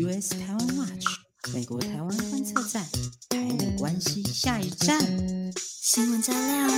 [0.00, 1.06] US 台湾 Watch
[1.52, 2.84] 美国台湾观测站，
[3.30, 4.96] 台美关系下一站，
[5.56, 6.68] 新闻加料，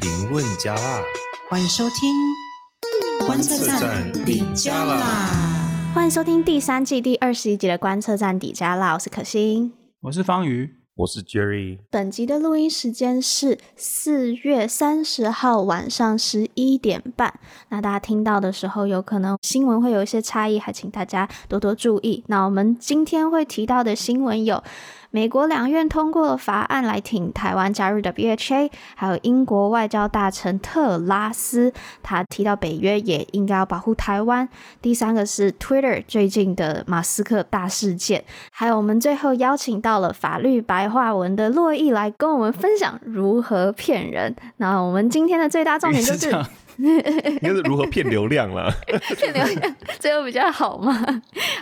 [0.00, 1.02] 评论加辣，
[1.50, 10.85] 欢迎收听观测站底加辣，欢迎收听第三季第二十一集的观测站底加辣，我是可心，我是方瑜。
[10.96, 11.76] 我是 Jerry。
[11.90, 17.38] 本集的录音时间是四月三十号晚上十一点半。
[17.68, 22.24] 那大家听到的时候，有可能新闻会有一些差异，还请大家多多注意。
[22.28, 24.62] 那我们今天会提到的新闻有。
[25.10, 34.48] 美国两院通过了法案来挺台湾加入 WHA，还有英国外交大臣特拉斯，他提到北约也应该要保护台湾。
[34.82, 44.34] 第三个是 Twitter 最近的马斯克大事件，还有我们最后邀请到了法律白话文的洛毅来跟我们分享如何骗人。
[44.58, 46.30] 那我们今天的最大重点就是。
[46.82, 48.72] 应该是如何骗流量了？
[49.16, 50.94] 骗流量，这个比较好吗？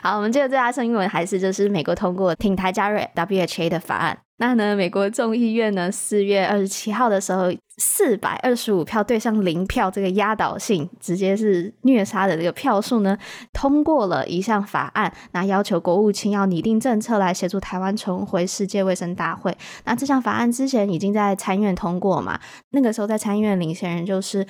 [0.02, 4.18] 好，我们接着最大声英文还是就是美国通过挺台加入 WHA 的法案。
[4.38, 13.16] 那呢，美国众议院呢，四月二十七号的时候，四百二十五票对上零票，这个压倒性直接是虐杀的这个票数呢，
[13.52, 19.56] 通过了一项法案，那要求国务卿要拟定政策来协助台湾重回世界卫生大会。
[19.84, 22.40] 那这项法案之前已经在参院通过嘛？
[22.70, 24.44] 那个时候在参议院领衔人就是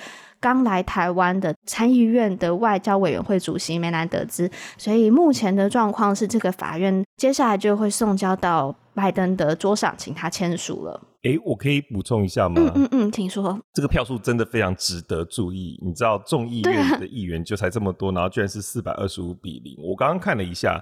[0.45, 4.47] 刚来台湾的参议院的外交委员会主席梅南德兹。
[4.77, 8.75] 所以目前的状况是，这个法院接下来就会送交到。
[8.93, 10.93] 拜登的桌上，请他签署了。
[11.23, 12.61] 哎、欸，我可以补充一下吗？
[12.75, 13.59] 嗯嗯嗯，请说。
[13.73, 15.77] 这个票数真的非常值得注意。
[15.83, 19.75] 你知道众议院的议员就才这么多，啊、然后居然是四百二十五比零。
[19.83, 20.81] 我刚刚看了一下，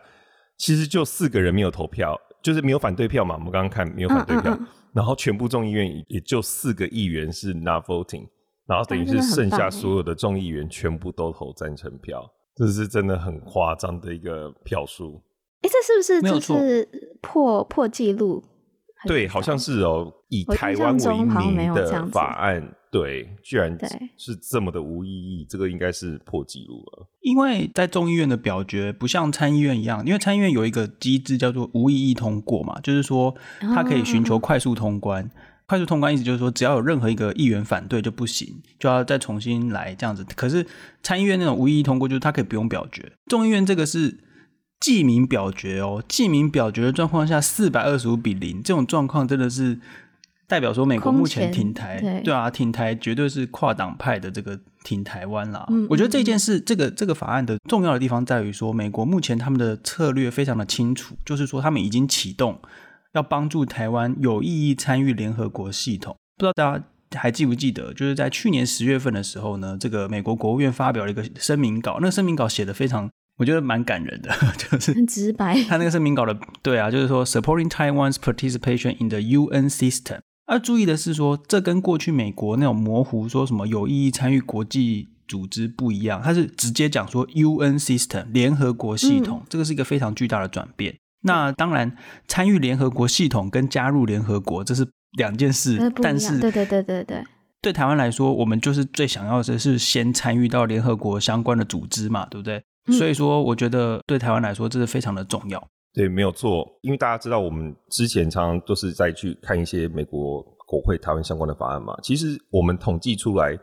[0.57, 3.33] 其实就四个人没有投票，就是没有反对票嘛。
[3.33, 8.27] 我们刚刚看没有反对票，嗯嗯嗯，然后全部众议院也就四个议员是 not voting，
[8.67, 12.23] 然后等于是剩下所有的众议员全部都投赞成票，
[12.55, 15.21] 这是真的很夸张的一个票数。
[15.61, 18.43] 哎，这是不是就是破破纪录？
[19.05, 20.13] 对，好像是哦。
[20.29, 23.77] 以台湾为名的法案，对，居然
[24.17, 27.07] 是这么的无意义，这个应该是破纪录了。
[27.21, 35.23] 因为在众议院的表决不像参议院一样，因为参议院有一个机制叫做无异议通过嘛，就是说它可以寻求快速通关。
[35.23, 35.29] 哦、
[35.73, 40.23] 快速通关意思就是说，只要有任何一个议员反对就不行，就要再重新来这样子。
[40.35, 40.65] 可是
[41.01, 43.11] 参议院那种无异议通过，就是他可以不用表决。
[43.25, 44.19] 众议院这个是。
[44.83, 49.79] 记名表决哦，记名表决的状况下，四百二十五比零，这种状况真的是
[50.45, 55.65] 代表说美国目前停台，对，对啊，停台绝对是跨党派的这个停台湾啦。
[55.69, 62.59] 嗯，我觉得这件事，这个这个法案的重要的地方在于说，美国目前他们的策略非常的清楚，就是说他们已经启动
[63.13, 66.15] 要帮助台湾有意义参与联合国系统。
[66.37, 66.83] 不知道大家
[67.19, 73.09] 还记不记得，就是在去年十月份的时候呢，这个美国国务院发表了一个声明稿，那个声明稿写得非常。
[73.39, 75.59] 我觉得蛮感人的， 就是很直白。
[75.63, 80.19] 他那个声明稿的，对啊，就是说 supporting Taiwan's participation in the UN system。
[80.51, 90.95] 要注意的是说，这跟过去美国那种模糊说什么有意义参与国际组织不一样，他是直接讲说 UN system 联合国系统，这个是一个非常巨大的转变。
[91.23, 91.95] 那当然，
[92.27, 97.23] 参与联合国系统跟加入联合国这是两件事，但是对对对对对，
[97.61, 102.63] 对台湾来说，我们就是最想要的是先参与到联合国相关的组织嘛，对不对？
[102.97, 105.65] 所以说，我觉得对台湾来说，这是非常的重要。
[105.93, 106.67] 对，没有错。
[106.81, 111.93] 因为大家知道，我们之前常常都是在去看一些美国国会台湾相关的法案嘛。
[112.03, 113.57] 其实我们统计出来，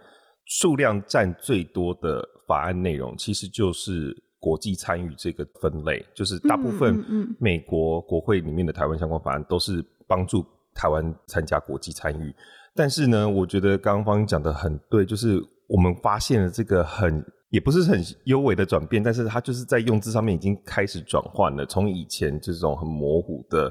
[0.47, 6.05] 数量占最多的法案内容，其实就是国际参与这个分类。
[6.13, 7.05] 就是大部分
[7.39, 12.35] 美国国会里面的台湾相关法案，都是帮助台湾参加国际参与。
[12.75, 17.25] 但是呢，我觉得刚刚方讲的很对，就是我们发现了这个很。
[17.51, 21.67] 也不是很幽微的转变，但是它就是在用字上面已经开始转换了。
[21.67, 23.69] 从以前这种很模糊的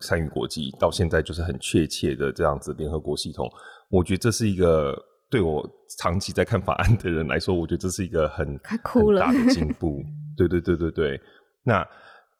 [0.00, 3.50] 参与国际，到现在就是很确切的这样子联合国系统。
[3.88, 4.94] 我觉得这是一个
[5.30, 5.64] 对我
[5.98, 8.46] 长期在看法案的人来说，我觉得这是一个很
[8.82, 10.02] 很大的进步。
[10.36, 11.20] 对对对对对。
[11.62, 11.86] 那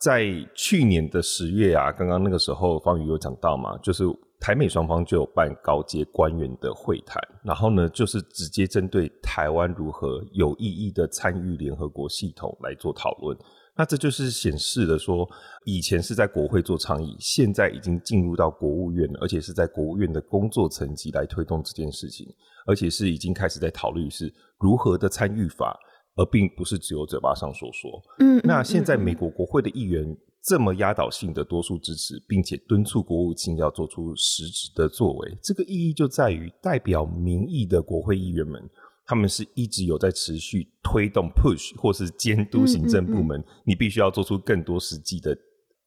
[0.00, 4.04] 在去年的十月啊，刚刚那个时候方宇有讲到嘛，就是。
[4.40, 13.34] 台美双方就有办高阶官员的会谈，然后呢，就是直接针对台湾如何有意义的参与联合国系统来做讨论。
[13.76, 15.28] 那这就是显示了说，
[15.64, 22.26] 以前是在国会做倡议，现在已经进入到国务院了，而且是在国务院的工作层级来推动这件事情，
[22.66, 25.76] 而且是已经开始在讨论是如何的参与法，
[26.16, 27.90] 而并不是只有嘴巴上说说。
[28.20, 30.16] 嗯，那现在美国国会的议员。
[30.46, 38.60] 这么压倒性的多数支持，并且敦促国务卿要做出实质的作为，这个意义就在于代表民意的国会议员们
[39.06, 45.36] 他们是一直有在持续推动 push 或是监督行政部门，嗯嗯嗯，你必须要做出更多实际的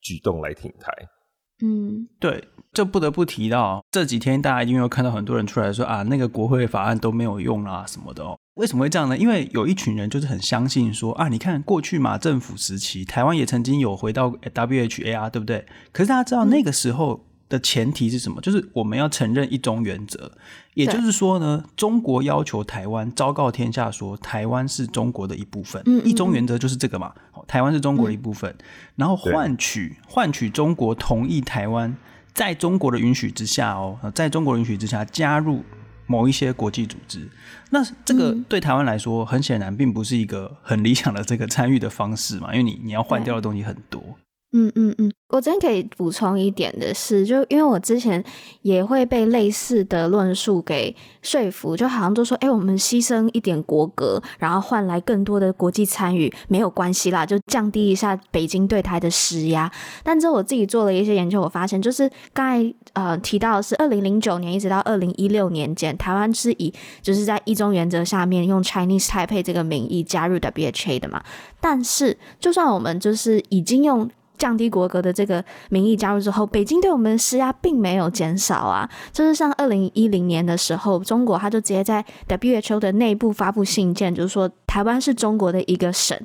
[0.02, 0.92] 举动来挺台。
[1.64, 8.38] 嗯，对，这不得不提到这几天大家一定有看到很多人出来说啊，那个国会法案都没有用啦什么的哦。
[8.56, 9.18] 为什么会这样呢？
[9.18, 15.66] 因为有一群人就是很相信说啊，你看过去马政府时期，台湾也曾经有回到 WHA 啊，对不对？
[15.92, 17.27] 可是大家知道那个时候。
[17.50, 18.42] 的前提是什么？
[18.42, 20.32] 就是我们要承认一中原则，
[20.74, 25.82] 也就是说呢，中国要求台湾昭告天下说台湾是中国的一部分。
[25.86, 27.14] 嗯，一中原则就是这个嘛，
[27.48, 28.54] 台湾是中国的一部分，
[28.96, 31.96] 然后换取换取中国同意台湾
[32.34, 35.64] 在中国的允许之下哦，在中国的允许之下加入
[36.06, 37.30] 某一些国际组织。
[37.70, 44.02] 那这个对台湾来说，很显然并不是一个很理想的这个参与的方式嘛，因为你你要换掉的东西很多。
[44.54, 48.24] 嗯嗯嗯，我真可以补充一点的是，就因为我之前
[48.62, 59.70] 也会被类似的论述给说服，就好像都说，哎，我们牺牲一点国格，然后换来更多的国际参与，没有关系啦，就降低一下北京对台的施压。
[60.02, 71.22] 但之后我自己做了一些研究，我发现就是刚才呃提到的是，二零零九年一直到二零一六年间，台湾是以就是在一中原则下面用 Chinese Taipei 这个名义加入 WHA 的嘛。
[71.60, 78.90] 但是就算我们就是已经用降低国格的这个名义加入之后，北京对我们的施压并没有减少啊。
[79.12, 86.18] 就是像二零一零年的时候，中国他就直接在 WHO 的内部发布信件，就是说台湾是中国的一个省。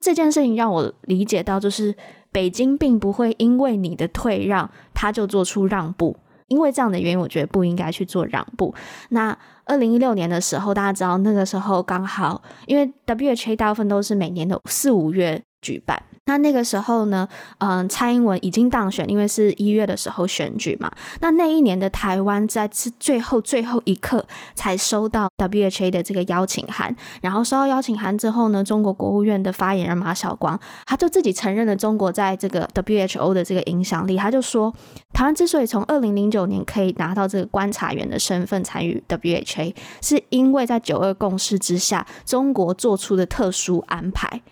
[0.00, 1.94] 这件事情让我理解到，就是
[2.30, 6.16] 北京并不会因为你的退让，他就做出让步。
[6.46, 8.74] 因为这样的原因，我觉得不应该去做让步。
[9.10, 9.36] 那
[9.66, 16.02] 二零一六年的时候，大家知道那个时候刚好，因为 WHO 大部分都是每年的四五月举办。
[16.28, 17.26] 那那个时候呢，
[17.56, 20.92] 嗯，蔡英文已经当选，因为是一月的时候选举嘛。
[21.20, 24.22] 那那一年的台湾在是最后最后一刻
[24.54, 34.70] 才收到 WHA 的这个邀请函，然后收到邀请函之后呢，中国国务院的发言人马晓光他就自己承认了中国在这个 WHO 的这个影响力，他就说，
[35.14, 44.42] 台湾之所以从二零零九年可以拿到这个观察员的身份参与 WHA，是因为在九二共识之下，中国做出的特殊安排。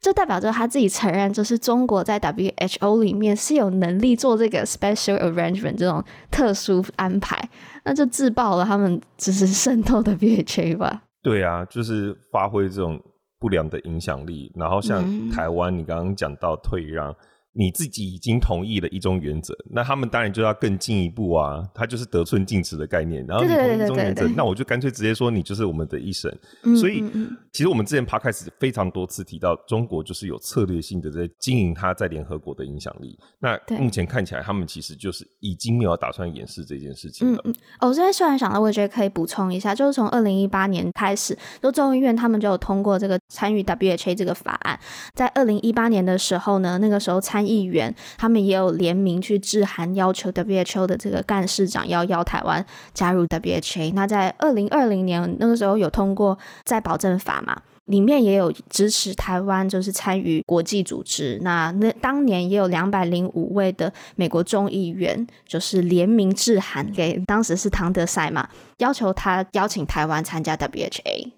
[0.00, 7.36] 这代表着他自己承认，就是中国在 WHO 里面是有能力做这个 special arrangement 这种特殊安排，
[7.84, 11.02] 那就自爆了他们只是渗透的 VHA 吧？
[11.22, 12.98] 对啊，就是发挥这种
[13.38, 17.10] 不良的影响力，然后像台湾，你刚刚讲到退让。
[17.10, 17.16] 嗯
[17.60, 23.22] 你自己已经同意了一中原则，那他们当然就要更进一步啊，他就是得寸进尺的概念。
[23.26, 26.34] 然后你同意一中原则，那我就干脆直接说你就是我们的一审。
[26.62, 27.04] 嗯、所以，
[27.52, 33.18] 其实我们之前 Podcast 非常多次提到，中国就是有策略性的在经营它在联合国的影响力。
[33.38, 37.42] 那目前看起来，他们其实就是已经没有打算掩饰这件事情了。
[37.44, 37.54] 嗯嗯。
[37.80, 44.80] 哦，我这边突然想到，我也觉得可以补充一下，就是从二零一八年开始，就众议院他们就有通过这个参与 WHA 这个法案。
[45.14, 52.64] 在二零一八年的时候呢，那个时候参议员他们也有联名去致函，要求 WHO 的这个干事长要邀台湾
[52.94, 53.92] 加入 WHA。
[53.94, 61.40] 那在二零二零年那个时候有通过再保证法嘛，里面也有支持台湾就是参与国际组织。
[61.42, 68.48] 那那当年也有两百零五位的美国众议员就是联名致函给当时是唐德赛嘛，
[68.78, 71.32] 要求他邀请台湾参加 WHA。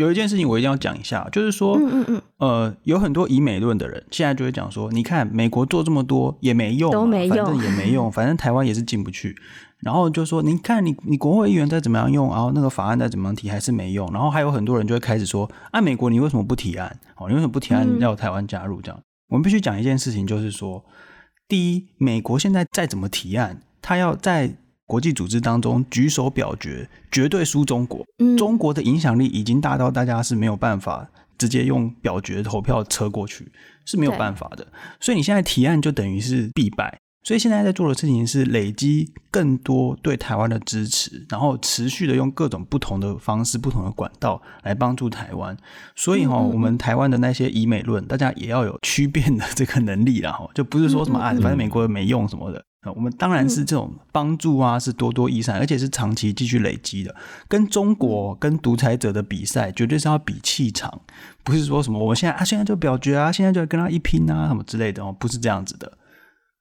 [0.00, 9.36] 有一件事情我一定要讲一下，就是说，嗯嗯嗯，呃，有很多以美论的人现在就会讲说，你看美国做这么多也没用，都没用，反正也没用， 反正台湾也是进不去。
[9.80, 14.10] 然后就说，你看你你国会议员再怎么样用，然后那个法案再怎么样提还是没用。
[14.10, 16.98] 然后还有很多人就会开始说，啊，美国你为什么不提案？
[17.16, 18.80] 哦，你为什么不提案要台湾加入？
[18.80, 20.82] 这样，我们必须讲一件事情，就是说，
[21.46, 24.54] 第一，美国现在再怎么提案，他要在。
[24.90, 28.04] 国际组织当中举手表决，绝对输中国。
[28.36, 33.52] 中国的影响力已经大到大家是没有办法直接用表决投票车过去，
[33.86, 34.66] 是没有办法的。
[34.98, 36.98] 所以你现在提案就等于是必败。
[37.22, 45.56] 所以现在在做的事情是累积更多对台湾的支持，然后持续的用各种不同的方式、不同的管道来帮助台湾。
[45.94, 52.64] 所以哈，我们台湾的那些以美论，大家也要有区辨的这个能力，啦哈就不是说什么啊，反正美国没用什么的。
[52.94, 57.14] 我们当然是这种帮助啊，是多多益善，而且是长期继续累积的。
[57.46, 61.02] 跟中国跟独裁者的比赛，绝对是要比气场，
[61.44, 65.92] 不是说什么我们现在啊，现在就表决啊，现在就跟他一拼啊，什么之类的哦，不是这样子的。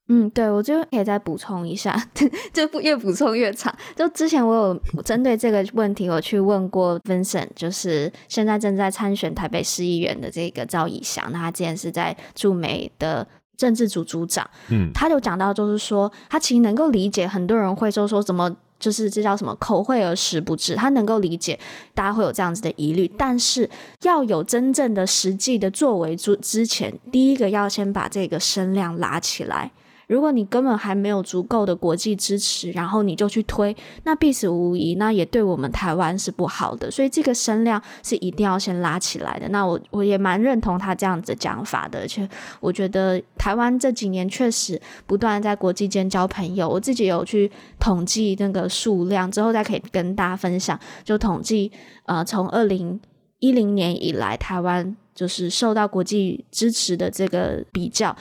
[0.10, 1.96] 嗯，对，我就可以再补充一下，
[2.52, 3.74] 就不越补充越长。
[3.96, 13.26] 就之前我有针对这个问题，我去问过 Vincent，就是现在正在参选台北市议员的这个赵以翔，那他之前是在驻美的。
[13.60, 18.50] 政治组组长，嗯，他就讲到，就是说，他其实能够理解很多人会说说怎么
[18.80, 21.60] 就是这叫什么口惠而实不至，他能够理解
[21.94, 23.70] 大家会有这样子的疑虑，但是
[24.04, 29.70] 要有真正的实际的作为之之前，第一个要先把这个声量拉起来。
[30.10, 33.75] 如果你根本还没有足够的国际支持，然后你就去推，
[34.06, 36.89] 那必死无疑，那也对我们台湾是不好的。
[36.89, 39.48] 所以这个声量是一定要先拉起来的。
[39.50, 42.28] 那我我也蛮认同他这样子讲法的，而且
[42.60, 46.68] 我觉得台湾这几年确实不断在国际间交朋友。
[46.68, 50.78] 我自己有去统计那个数量，之后再可以跟大家分享。
[51.04, 51.72] 就统计，
[52.06, 53.00] 呃，从二零
[53.38, 58.16] 一零年以来，台湾就是受到国际支持的这个比较。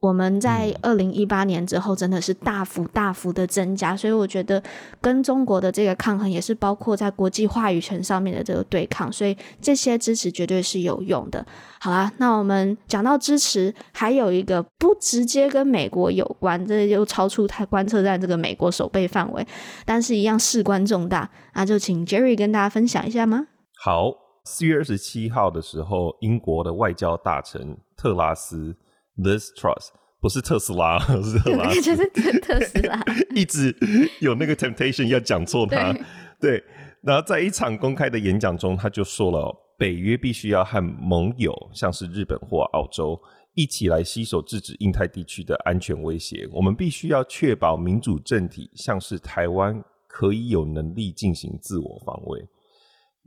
[0.00, 4.62] 我们在二零一八年之后真的是大幅大幅的增加，所以我觉得
[5.00, 11.44] 跟中国的这个抗衡也是包括在国际话语权上面的这个对抗，所以这些支持绝对是有用的。
[11.80, 19.44] 好啦，那我们讲到支持，还有一个不直接跟美国有关，这又超出他观测站这个美国守备范围，
[19.84, 23.48] 但是一样事关重大，那就请 Jerry 跟大家分享一下吗？
[23.82, 24.12] 好，
[24.44, 28.76] 四月二十七号的时候，英国的外交大臣特拉斯。
[29.18, 29.88] Liz Truss
[30.20, 32.06] 不是特斯拉， 是特拉斯，就是
[32.40, 33.00] 特斯拉，
[33.34, 33.76] 一直
[34.20, 35.96] 有那个 temptation 要讲错它。
[36.40, 36.62] 对，
[37.02, 43.20] 然后在一场公开的演讲中，他就说了，北约必须要和盟友，像是日本或澳洲，
[43.54, 46.48] 一起来携手制止印太地区的安全威胁。
[46.52, 52.44] 我们必须要确保民主政体，像是台湾，可以有能力进行自我防卫。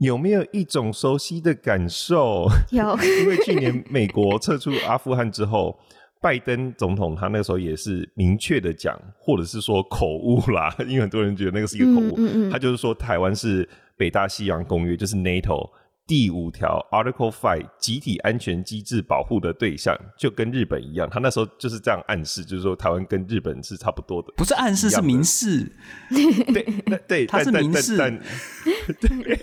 [0.02, 2.48] 有没有一种熟悉的感受？
[2.72, 5.78] 有， 因为去年美国撤出阿富汗之后，
[6.20, 12.14] 拜登总统他那个时候也是明确的讲，或者是说口误啦， 因为很多人觉得那个是一个口误。
[12.16, 15.70] 嗯嗯嗯，他就是说台湾是北大西洋公约，就是 NATO。
[16.12, 21.08] 第五条 Article Five 集体安全机制保护的对象，就跟日本一样。
[21.10, 24.30] 他那时候就是这样暗示，就是说台湾跟日本是差不多的。
[24.36, 25.72] 不是暗示，是明示。
[26.10, 27.96] 对对， 他是明示。
[29.00, 29.40] 对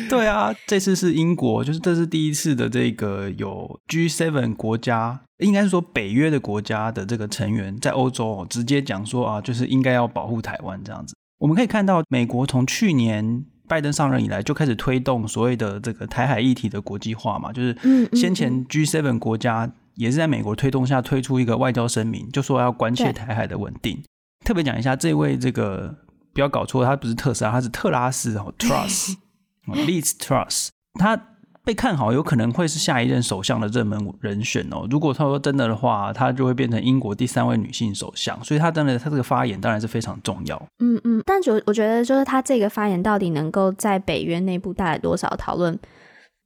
[0.08, 11.14] 对啊，这次是英国，就是这是第一次的这个有 G7 国家，应该是说北约的国家的这个成员在欧洲直接讲说啊，就是应该要保护台湾这样子。
[11.36, 13.44] 我们可以看到，美国从去年。
[13.70, 17.76] 拜登上任以来就开始推动所谓的这个台海议题的国际化嘛，就是
[18.14, 24.02] 先前 G7 国家也是在美国推动下推出一个外交声明，就说要关切台海的稳定。
[24.44, 25.94] 特别讲一下，这位这个
[26.34, 31.29] 不要搞错，他不是特斯拉，他是特拉斯哦，Truss，Liz Truss， 他。
[31.70, 34.88] 被看好，有可能会是下一任首相的热门人选哦。
[34.90, 38.36] 如果他说真的的话，他就会变成英国第三位女性首相。
[38.42, 40.60] 所以，他真的，他这个发言当然是非常重要。
[40.80, 45.78] 嗯嗯，但就我觉得，就是他这个发言到底能够在北约内部带来多少讨论？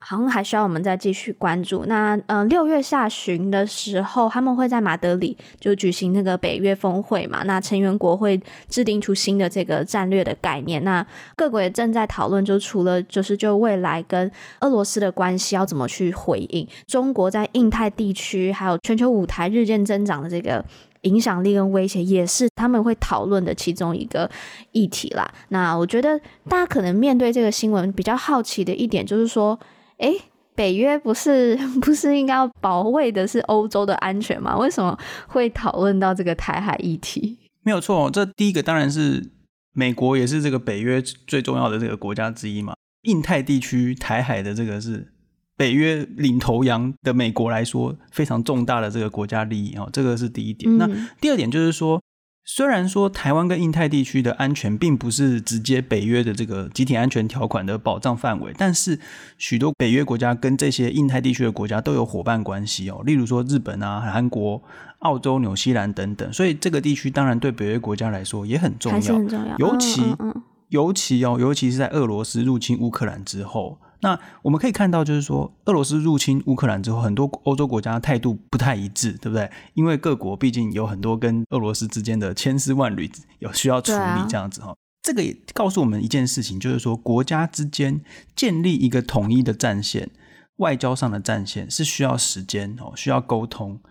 [0.07, 1.83] 好像还需要我们再继续关注。
[1.87, 7.41] 那呃，六月下旬的时候，他们会在马德里就举行那个北约峰会嘛。
[7.45, 10.83] 那成员国会制定出新的这个战略的概念。
[10.83, 11.03] 那
[11.35, 20.63] 各国也正在讨论，就除了就是就未来跟俄罗斯的关系要怎么去回应，中国在印太地区还有全球舞台日渐增长的这个
[21.01, 24.29] 影响力跟威胁，也是他们会讨论的其中一个
[24.71, 25.27] 议题啦。
[25.49, 29.59] 那我觉得大家可能面对这个新闻比较好奇的一点，就是说。
[29.97, 30.13] 哎，
[30.55, 34.57] 北约不是 不是应该要保卫的是欧洲的安全吗？
[34.57, 34.97] 为什么
[35.27, 37.37] 会讨论到这个台海议题？
[37.63, 39.31] 没有错，这第一个当然是
[39.73, 42.73] 美国，也是这个北约最重要的这个国家之一嘛。
[43.03, 45.11] 印太地区台海的这个是
[45.55, 50.71] 北约领头羊的美国来说非常重大的这个国家利益哦，这个是第一点。
[50.73, 50.87] 嗯、那
[51.21, 52.01] 第二点就是说。
[52.47, 58.99] 虽然说台湾跟印太地区的安全并不是直接北约的这个集体安全条款的保障范围，但是
[59.39, 64.61] 许多北约国家跟这些印太地区的国家都有伙伴关系哦，例如说日本啊、韩国、
[64.99, 69.57] 澳洲、纽西兰等等，所以这个地区当然对北约国家来说也很重要，很重要。
[69.57, 73.79] 尤其嗯嗯嗯尤其哦，尤其是在俄罗斯入侵乌克兰之后。
[74.05, 79.49] 那我们可以看到，就是说，俄罗斯入侵乌克兰之后，很多欧洲国家态度不太一致，对不对？
[79.73, 83.09] 因为各国毕竟有很多跟俄罗斯之间的千丝万缕
[83.39, 84.75] 有需要处理，这样子哈。
[85.01, 88.01] 这个也告诉我们一件事情，就是说，国家之间
[88.35, 90.11] 建立一个统一的战线，
[90.57, 93.81] 外交上的战线是需要时间哦，需要沟通。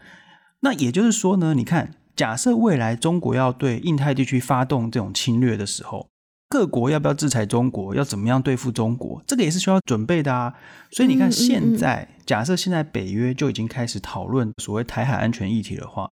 [0.60, 6.06] 那也就是说呢，你看，假设未来中国要对印太地区发动这种侵略的时候。
[6.54, 7.96] 各国要不要制裁中国？
[7.96, 9.20] 要怎么样对付中国？
[9.26, 10.54] 这个也是需要准备的啊。
[10.92, 16.08] 所以你看，现在假设现在北约就已经开始讨论所谓台海安全议题的话，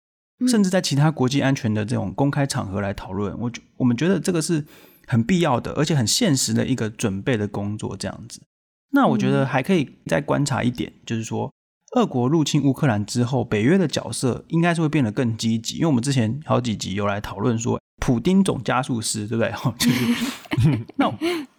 [0.49, 4.67] 甚至在其他国际安全的这种公开场合来讨论，我我们觉得这个是
[5.07, 7.97] 很必要的，而且很现实的一个准备的工作。
[7.97, 8.43] 这样子，
[8.91, 11.53] 那我觉得还可以再观察一点，就是说，
[11.95, 17.81] 俄国入侵乌克兰之后，北约的角色应该是会变得更积极，因为我们之前好几集有来讨论说。
[18.03, 19.53] 普丁总加速师，对不对？
[19.79, 21.11] 就是 那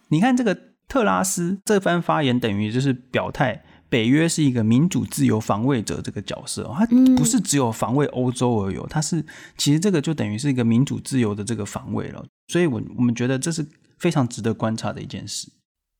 [0.08, 3.64] 你看这个特拉斯这番发言，等于就是表态。
[3.90, 6.84] 北约是一个民主自由防卫者这个角色，它
[7.16, 9.24] 不是只有防卫欧洲而有，它是
[9.56, 12.24] 其实这个就等于是一个民主自由的这个防卫了。
[12.48, 13.64] 所以，我我们觉得这是
[14.00, 15.48] 非常值得观察的一件事。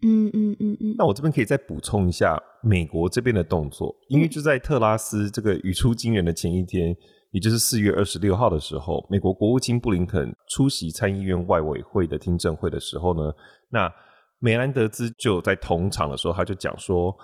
[0.03, 0.95] 嗯嗯嗯嗯。
[0.99, 6.97] 那我这边可以再补充一下美国这边的动作，因为就在特拉斯这个语出惊人的前一天，
[7.35, 13.33] 也就是四月二十六号的时候，美国国务卿布林肯出席参议院外委会的听证会的时候呢，
[13.69, 13.93] 那
[14.39, 17.15] 梅兰德兹就在同场的时候，他就讲说。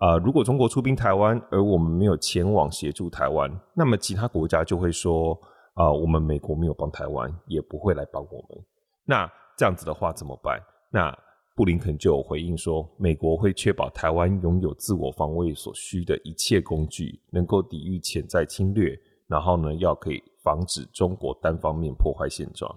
[0.00, 5.36] 啊、如果中国出兵台湾，而我们没有前往协助台湾，那么其他国家就会说，
[5.74, 8.64] 啊、我们美国没有帮台湾，也不会来帮我们。
[9.04, 10.56] 那这样子的话怎么办？
[10.92, 11.12] 那
[11.56, 18.96] 布林肯就有回应说，美国会确保台湾拥有自我防卫所需的一切工具，能够抵御潜在侵略，
[19.28, 22.74] 然后呢，要可以防止中国单方面破坏现状。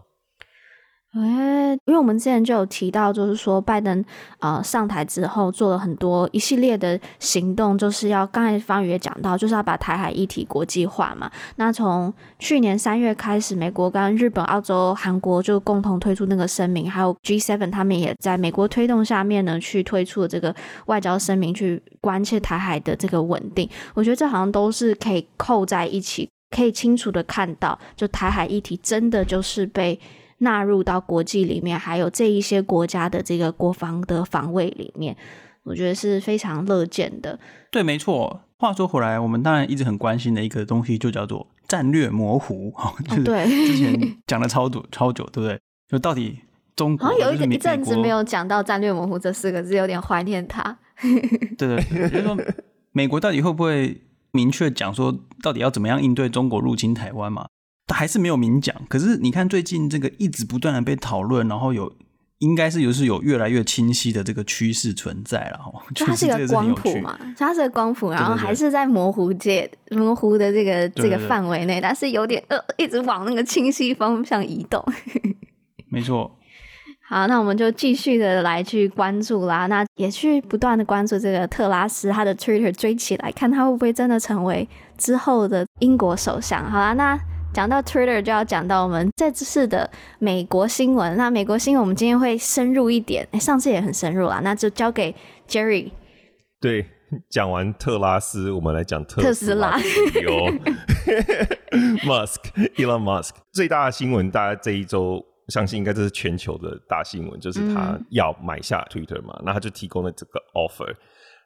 [1.13, 4.01] 哎，因为我们之前就有提到，就是说拜登
[4.39, 11.29] 呃上台之后做了很多一系列的行动，就是要刚才方宇也讲到，就是要把台海议题国际化嘛。
[11.57, 20.55] 那从去年三月开始，美国跟日本、澳洲、韩国就共同推出那个声明，还有 G7 他们也在美国推动下面呢，去推出了这个
[20.85, 23.69] 外交声明，去关切台海的这个稳定。
[23.95, 29.99] 我觉得这好像都是可以扣在一起，可以清楚的看到，就台海议题真的就是被。
[30.43, 35.15] 纳入到国际里面，还有这一些国家的这个国防的防卫里面，
[35.61, 37.39] 我觉得是非常乐见的。
[37.69, 38.41] 对，没错。
[38.57, 42.73] 话说回来，我们当然一直很关心的一个东西，就叫做战略模糊。
[43.07, 45.59] 就是、对，之前讲了超久 超久，对不对？
[45.87, 46.39] 就到底
[46.75, 50.75] 中国好像有一个一阵子没有讲到战略模糊这四个字，有点怀念它。
[51.55, 52.35] 对对，就是说
[52.93, 57.47] 美国到底会不会明确讲说，到底要怎么样应对中国入侵台湾嘛？
[57.93, 61.91] 还是没有明讲，可是你看最近这个一直不断的被讨论，然后有
[62.37, 65.71] 应该是有是有越来越清晰的这个趋势存在了哈。
[65.95, 74.81] 它是一个光谱嘛，它是个光谱，然后还是在模糊界模糊的这个这个范围内，但是有点呃一直往那个清晰方向移动。
[75.89, 76.37] 没错。
[77.09, 84.65] 好，那我们就继续的来去关注啦，那也去不断的关注这个特拉斯他的 Twitter 追起来，看他会不会真的成为
[85.01, 86.63] 之后的英国首相。
[86.71, 87.19] 好啦，那。
[87.53, 91.17] 讲到 Twitter，就要讲到我们这次的美国新闻。
[91.17, 93.27] 那美国新闻，我们今天会深入一点。
[93.33, 95.13] 哎，上次也很深入啦，那就交给
[95.49, 95.91] Jerry。
[96.61, 96.85] 对，
[97.29, 99.77] 讲完特拉斯，我们来讲特斯拉。
[100.23, 100.47] 有
[102.07, 109.35] Musk，Elon Musk 最大的新闻，大家这一周相信应该这是全球的大新闻，就是他要买下 Twitter 嘛。
[109.39, 110.95] 嗯、那他就提供了这个 offer。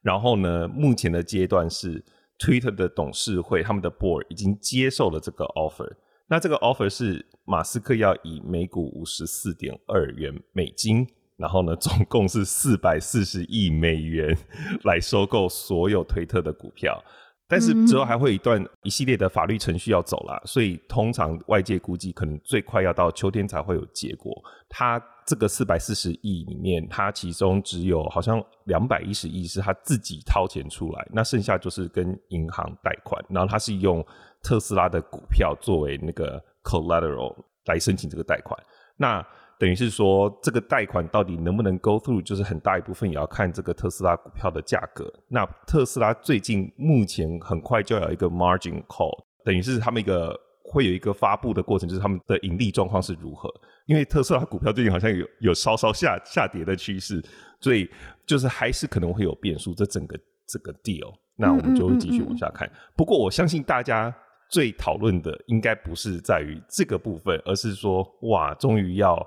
[0.03, 2.05] 然后呢，目前的阶段是。
[2.39, 5.91] Twitter 的董事会，他们的 board 已经接受了这个 offer。
[6.27, 14.35] 那这个 offer 是马斯克要以每股五十四点二元美金，然后呢，总共是四百四十亿美元
[14.83, 17.01] 来收购所有推特的股票。
[17.47, 24.33] 但是之后还会有一段一系列的法律程序要走啦，所以通常外界估计可能最快要到秋天才会有结果。
[24.67, 34.05] 他这个四百四十亿里面，他其中只有好像两百一十亿是他自己掏钱出来，那剩下就是跟银行贷款，然后他是用
[34.43, 37.35] 特斯拉的股票作为那个 collateral
[37.65, 38.55] 来申请这个贷款。
[38.97, 39.25] 那
[39.57, 45.11] 等于是说，这个贷款到底能不能 go through，就是很大一部分也要看这个特斯拉股票的价格。
[45.29, 53.49] 那特斯拉最近目前很快就有一个 margin call，等于是他们一个会有一个发布的过程，就是他们的盈利状况是如何。
[53.85, 57.23] 因为特斯拉股票最近好像有有稍稍下下跌的趋势，
[57.59, 57.89] 所以
[58.25, 59.73] 就是还是可能会有变数。
[59.73, 62.69] 这整个这个 deal，那我们就会继续往下看。
[62.95, 64.15] 不过我相信大家。
[64.47, 69.17] 最讨论的应该不是在于这个部分，而是说，哇，终于要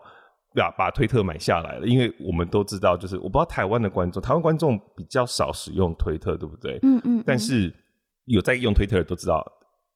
[0.54, 1.86] 把把推特买下来了。
[1.88, 6.78] 因为我们都知道，就是我不知道台湾的观众，台湾观众比较少使用推特，对不对？
[6.82, 7.22] 嗯嗯。
[7.26, 7.74] 但是
[8.26, 9.44] 有在用推特的都知道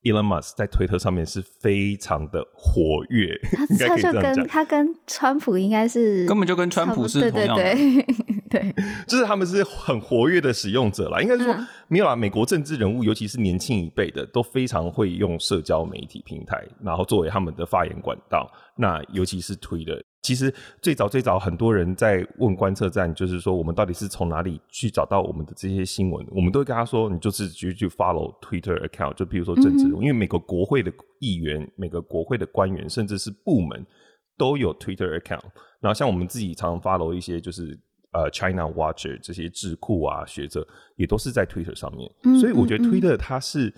[0.02, 3.38] ，Elon Musk 在推特上面是非常的活跃。
[3.52, 7.62] 他 他就跟他跟川普应该是根本就跟川普是同样的。
[7.62, 8.14] 对对对。
[8.52, 8.74] 对，
[9.08, 11.22] 就是他们是很活跃的使用者啦。
[11.22, 11.56] 应该说，
[11.88, 18.52] 没有啦，美国政治人物，尤其是年轻一辈的，都非常会用社交媒体平台，然后作为他们的发言管道。
[18.76, 26.26] 那尤其是 Twitter，其实最早最早很多人在问观测站，就是说我们到底是从哪里去找到我们的这些新闻？
[26.30, 29.14] 我们都会跟他说，你就是直接去 follow Twitter account。
[29.14, 33.84] 就比如说政治因为每个国会的议员、每个国会的官员，甚至是部门
[34.38, 35.44] 都有 Twitter account。
[35.80, 37.78] 然后像我们自己常常 follow 一些，就是。
[38.14, 43.72] 呃，China Watcher 这些智库啊，学者也都是在 Twitter 上面，嗯、所以我觉得 Twitter 它是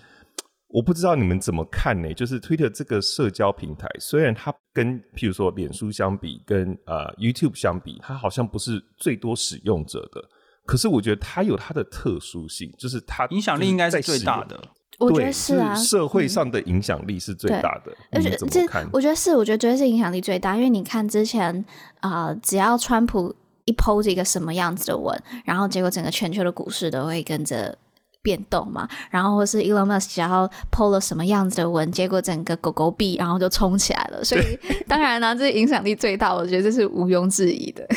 [0.67, 2.13] 我不知道你们怎么看呢？
[2.13, 10.21] 就是 Twitter 这个社交平台，虽然它跟譬如说脸书相比，跟呃 YouTube 相比，它好像不是最多使用者的，
[10.65, 14.59] 可是我觉得它有它的特殊性，就是它影响力应该是最大的。
[14.97, 17.93] 我觉得是啊，是社会上的影响力是最大的。
[18.11, 18.45] 而且这
[18.93, 21.53] 我觉得是，我觉得绝对是影响力最大，因为你看之前
[21.99, 27.77] 啊、呃，只要川普一 post 一个什么样子的文，然后结果整个全球的股市都会跟着
[28.25, 28.89] 变动嘛。
[29.11, 34.23] 然后或是 Elon Musk 只要 post 了什么样子的文，结果整个狗狗币然后就冲起来了。
[34.23, 34.41] 所以
[34.87, 37.87] 当然呢，这影响力最大，我觉得这是毋庸置疑的。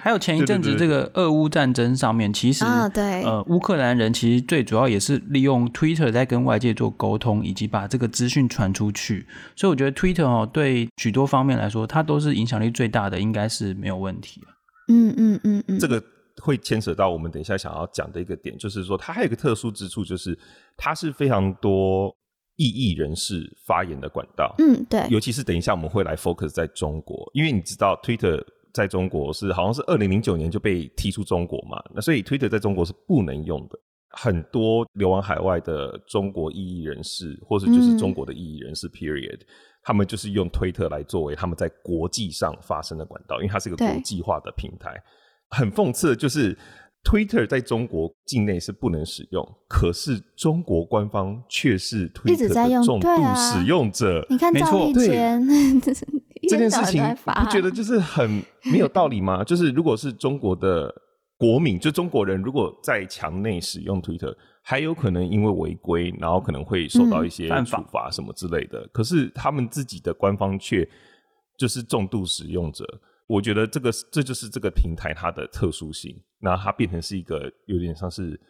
[0.00, 9.26] 还有前一阵子这个俄乌战争上面，其实啊，对，呃，乌克兰人其实最主要也是利用 Twitter 在跟外界做沟通，以及把这个资讯传出去。
[9.56, 14.40] 所以我觉得 Twitter 哦，对许多方面来说，它都是影响力最大的，应该是没有问题。
[14.86, 16.02] 嗯嗯嗯嗯，这个
[16.42, 20.38] 会牵扯到我们等一下想要讲的一个点，就是说它还有一个特殊之处，就是
[20.76, 22.14] 它是非常多
[22.56, 24.54] 异议人士发言的管道。
[24.58, 28.44] 嗯，对，尤其是等一下我们会来 focus 在中国，因为你知道 Twitter。
[28.70, 33.78] 在中国是好像是二零零九年就被踢出中国嘛，那所以 Twitter 在中国是不能用的。
[34.10, 39.46] 很多流亡海外的中国异议人士，或是就是中国的异议人士，period，、嗯、
[39.82, 45.02] 他们就是用推特来作为他们在国际上发声的管道，因为它是一个国际化的平台。
[45.50, 46.56] 很讽刺的就是
[47.04, 54.26] ，Twitter 在中国境内是不能使用，可是中国官方却是 Twitter 的重度使用者。
[54.28, 55.16] 你看，没错，对。
[56.48, 59.42] 这件事情不觉得就是很没有道理吗？
[59.44, 60.88] 就是如果是中国的
[61.36, 68.88] 国民，就中国人，如果在墙内使用 Twitter，还有可能因为违规，然后可能会受到一些处罚什么之类的。
[68.92, 70.88] 可是他们自己的官方却
[71.58, 72.84] 就是重度使用者。
[73.28, 78.40] 我觉得这个这就是这个平台它的特殊性，那它变成是一个有点像是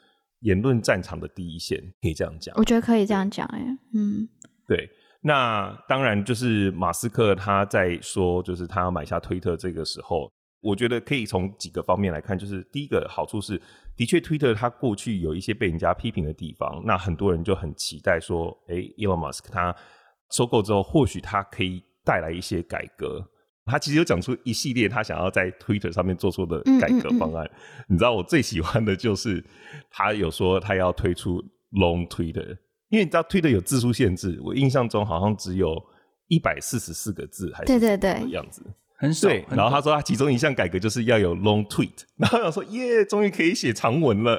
[0.41, 2.55] 言论战场的第一线，可以这样讲。
[2.57, 3.61] 我觉得可以这样讲，哎，
[3.93, 4.27] 嗯，
[4.67, 4.89] 对。
[5.21, 12.39] 那当然，就是马斯克他在说，就是他要买下推特这个时候，我觉得可以从几个方面来看。
[12.39, 13.61] 就是第一个好处是，
[13.97, 19.75] 的确推特它过去有一些被人家批评的地方，那很多人就很期待说，哎，Elon Musk 他
[20.31, 23.29] 收购之后，或许他可以带来一些改革。
[23.69, 27.45] 他其实有讲出一系列他想要在推特上面做出的改革方案。
[27.45, 27.85] 嗯嗯嗯。
[27.89, 29.45] 你知道我最喜欢的就是
[29.91, 31.41] 他有说他要推出
[31.73, 32.57] Long Twitter。
[32.89, 35.77] 因为你知道 Twitter 有字数限制，我印象中好像只有
[36.29, 38.63] 一百四十四个字，还是什么样子，
[38.99, 39.29] 很少。
[39.29, 44.37] 对，然后他说他其中一项改革就是要有 long tweet， 然后我说耶，终于可以写长文了。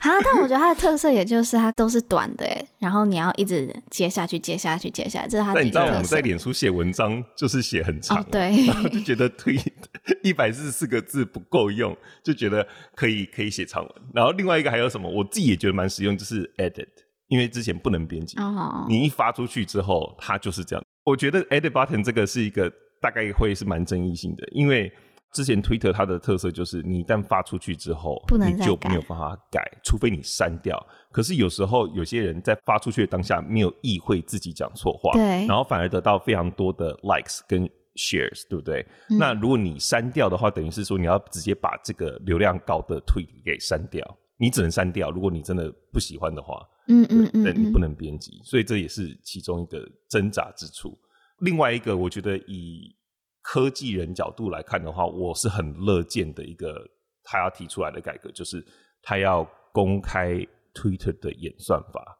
[0.00, 5.60] 啊，但我觉得它的特色也就是它都是短的，哎，然后你要一直接下去，接下去，接下来，这是它的特色。
[5.60, 9.56] 但你知道我们在脸书写文章就是写很长，哦，对，然 后就觉得推
[10.22, 13.92] 一百四十四个字不够用，就觉得可以可以写长文。
[14.12, 15.08] 然后另外一个还有什么？
[15.10, 16.88] 我自己也觉得蛮实用，就是 edit。
[17.28, 18.86] 因为之前不能编辑，oh.
[18.86, 20.84] 你一发出去之后，它就是这样。
[21.04, 22.70] 我觉得 edit button 这个是一个
[23.04, 24.90] 大概会是蛮争议性的，因为
[25.30, 30.74] 之前 Twitter 它的特色就是，你一旦发出去之后，你就没有办法改，除非你删掉。
[31.12, 38.80] 可是有时候有些人在发出去的当下没有意会自己讲错话，对，然后反而得到非常多的 likes 跟 shares，对不对？
[39.10, 44.02] 嗯、那如果你删掉的话，等于是说你要直接把这个流量高的 tweet 给删掉，
[44.38, 45.10] 你只能删掉。
[45.10, 46.66] 如果你真的不喜欢的话。
[46.86, 50.94] 嗯嗯嗯，但你不能编辑，所以这也是其中一个挣扎之处。
[51.44, 52.94] 另外一个，我觉得以
[53.42, 56.84] 科技人角度来看的话，我是很乐见的一个
[57.22, 58.64] 他要提出来的改革，就是
[59.02, 60.34] 他要公开
[60.74, 62.18] Twitter 的演算法。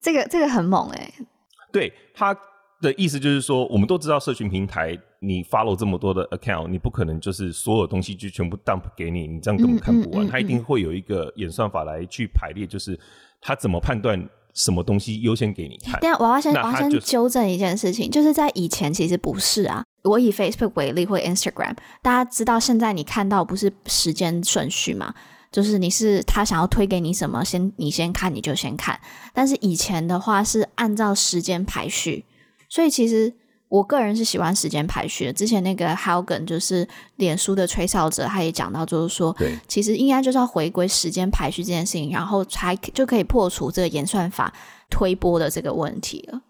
[0.00, 1.26] 这个这个很猛哎、欸。
[1.72, 2.36] 对，他
[2.80, 10.26] 的意思就是说，我们都知道社群平台，你 follow 这么多的 account，你不可能就是所有东西就全部 dump 给你，你这样根本看不完。
[10.26, 12.98] 他、嗯嗯嗯嗯、一定会有一个演算法来去排列，就是。
[13.42, 14.22] 他怎么判断
[14.54, 15.98] 什么东西优先给你看？
[16.00, 19.84] 对啊，我要先我要先纠正一件事情，就是在以前其实不是啊。
[20.02, 25.14] 我以 Facebook 为例，或 Instagram，大家知道现在你看到不是时间顺序嘛？
[25.52, 28.98] 就是你是他想要推给你什么，先你先看你就先看。
[29.34, 32.24] 但是以前的话是按照时间排序，
[32.68, 33.34] 所以其实。
[33.70, 35.32] 我个人是喜欢时间排序的。
[35.32, 39.34] 之前那个 Haugen 就是脸书的吹哨者，他也讲到，就是说，
[39.68, 44.52] 其实应该就是要回归时间排序这件事情，然后才就可以破除这个演算法
[44.90, 46.42] 推波的这个问题了。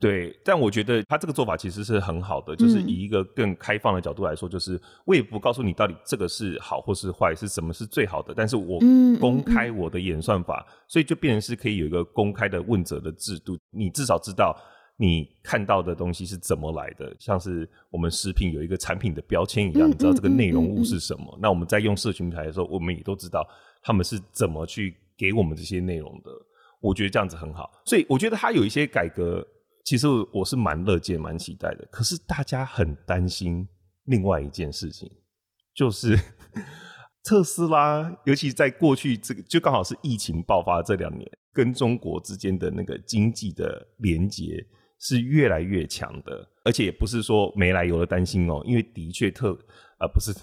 [0.00, 8.80] 对，但我觉得他这个做法其实是很好的，就是以一个更开放的角度来说，就是我也不告诉你到底这个是好或是坏，是什么是最好的，但是我
[9.20, 14.54] 公开我的演算法，所以就变成是可以有一个公开的问责的制度，你至少知道。
[14.96, 17.14] 你看到的东西是怎么来的？
[17.18, 21.36] 像是我们食品有一个产品的标签一样，你知道这个内容物是什么？
[21.40, 23.44] 那我们在用社群平台的时候，我们也都知道
[23.82, 26.30] 他们是怎么去给我们这些内容的。
[26.80, 27.72] 我觉得这样子很好。
[27.84, 29.44] 所以我觉得他有一些改革，
[29.84, 31.88] 其实我是蛮乐见、蛮期待的。
[31.90, 33.66] 可是大家很担心
[34.04, 35.10] 另外一件事情，
[35.74, 36.16] 就是
[37.24, 44.64] 特斯拉，尤其在过去这个就刚好是疫情爆发这两年，跟中国之间的那个经济的连接
[45.00, 49.52] 是越来越强的，而且也不是说没来由的担心哦，因为的确特
[49.98, 50.34] 啊、呃、不是。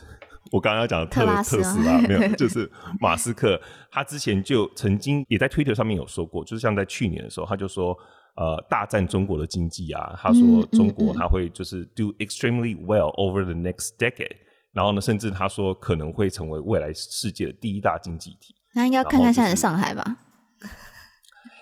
[0.51, 3.61] 我刚刚要讲的特特斯拉没有， 就是马斯克，
[3.91, 7.95] 他之前就曾经也在推特上面有说过，就是像在去年的时候，他就说，
[8.35, 14.35] 呃，大战中国的经济啊，他说中国他会就是 do extremely well over the next decade，
[14.73, 18.55] 然后呢，甚至他说可能会成为未来世界的第一大经济体。
[18.73, 20.17] 那应该要看看现在的上海吧？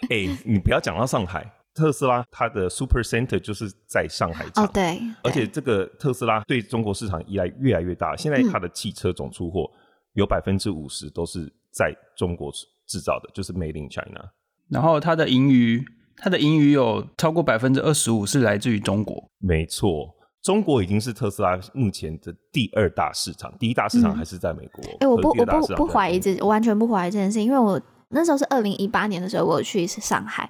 [0.09, 1.45] 哎、欸，你不要讲到上海。
[1.73, 8.15] 特斯拉它的 Super Center 就是在上海厂，哦，对，而且这个特斯拉对中国市场依赖越来越大。
[8.15, 9.69] 现在它的汽车总出货
[10.13, 12.51] 有百分之五十都是在中国
[12.87, 14.29] 制造的，就是 Made in China。
[14.67, 15.83] 然后它的盈余，
[16.17, 19.23] 它的盈余有超过百分之二十五是来自于中国。
[19.37, 24.83] 没错，中国已经是特斯拉目前的第二大市场，第一大市场还是在美国。
[24.83, 27.79] 哎、嗯欸，我不，我不不怀疑这，我完全不怀疑这件事，因为我
[28.09, 30.49] 那时候是二零一八年的时候，我有去上海。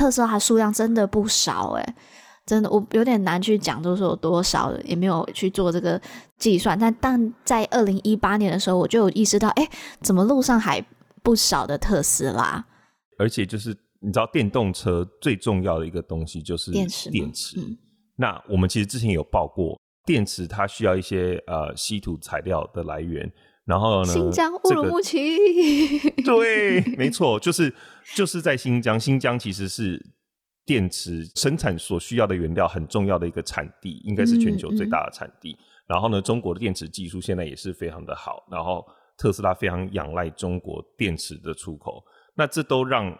[0.00, 1.94] 特斯拉数量真的不少哎，
[2.46, 6.00] 真的我有点难去讲，就是有多少，也没有去做这个
[6.38, 6.78] 计算。
[6.78, 9.68] 但但在二零一八年的时候，我就有意识到，哎，
[10.00, 10.82] 怎么路上还
[11.22, 12.64] 不少的特斯拉？
[13.18, 17.10] 而且就是你知道，电动车最重要的一个东西就是电池。
[17.10, 17.60] 电池。
[17.60, 17.76] 嗯。
[18.16, 23.30] 那我们其实之前有报过，电池它需要一些呃稀土材料的来源。
[23.70, 24.12] 然后呢？
[24.12, 25.38] 新疆乌鲁木齐、
[26.00, 27.72] 这个，对，没错，就是
[28.16, 28.98] 就是在新疆。
[28.98, 30.04] 新疆其实是
[30.66, 35.52] 电池生产所需要的原料很重要的一个产地，应该是全球最大的产地。
[35.52, 38.44] 嗯嗯、然后呢，中国的电池技术现在也是非常的好。
[38.50, 38.84] 然后
[39.16, 42.02] 特斯拉非常仰赖中国电池的出口，
[42.34, 43.16] 那这都让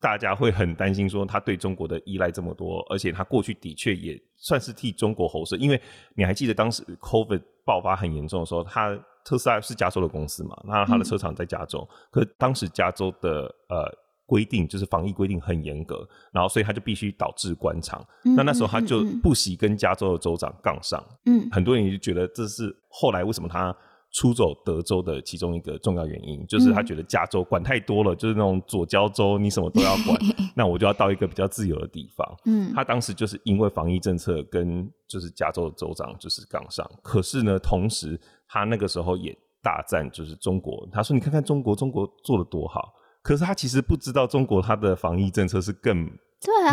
[0.00, 5.54] 大家会很担心，说他对中国的依赖这么多，而且他过去的确也算是替中国喉舌。
[5.56, 5.80] 因为
[6.16, 8.98] 你还记得当时 COVID 爆发很严重的时候，他。
[9.26, 13.90] 特斯拉是加州的公司嘛，那他的车厂在加州，嗯、可是当时加州的呃
[14.26, 18.06] 规定就是防疫规定很严格，然后所以他就必须导致关厂。
[18.26, 21.02] 嗯、那那时候他就不惜跟加州的州长杠上。
[21.24, 23.74] 嗯，很多人就觉得这是后来为什么他
[24.14, 30.18] 出走德州的其中一个重要原因，就是他觉得加州管太多了，就是那种左交州，你什么都要管，
[30.56, 32.26] 那我就要到一个比较自由的地方。
[32.46, 38.18] 嗯，他当时就是因为防疫政策跟就是加州的州长就是杠上，可是呢，同时。
[38.46, 40.86] 他那个时候也大赞，就是中国。
[40.92, 45.96] 他说：“你看看中国，中国做的多好。”可是他其实不知道，中国他的防疫政策是更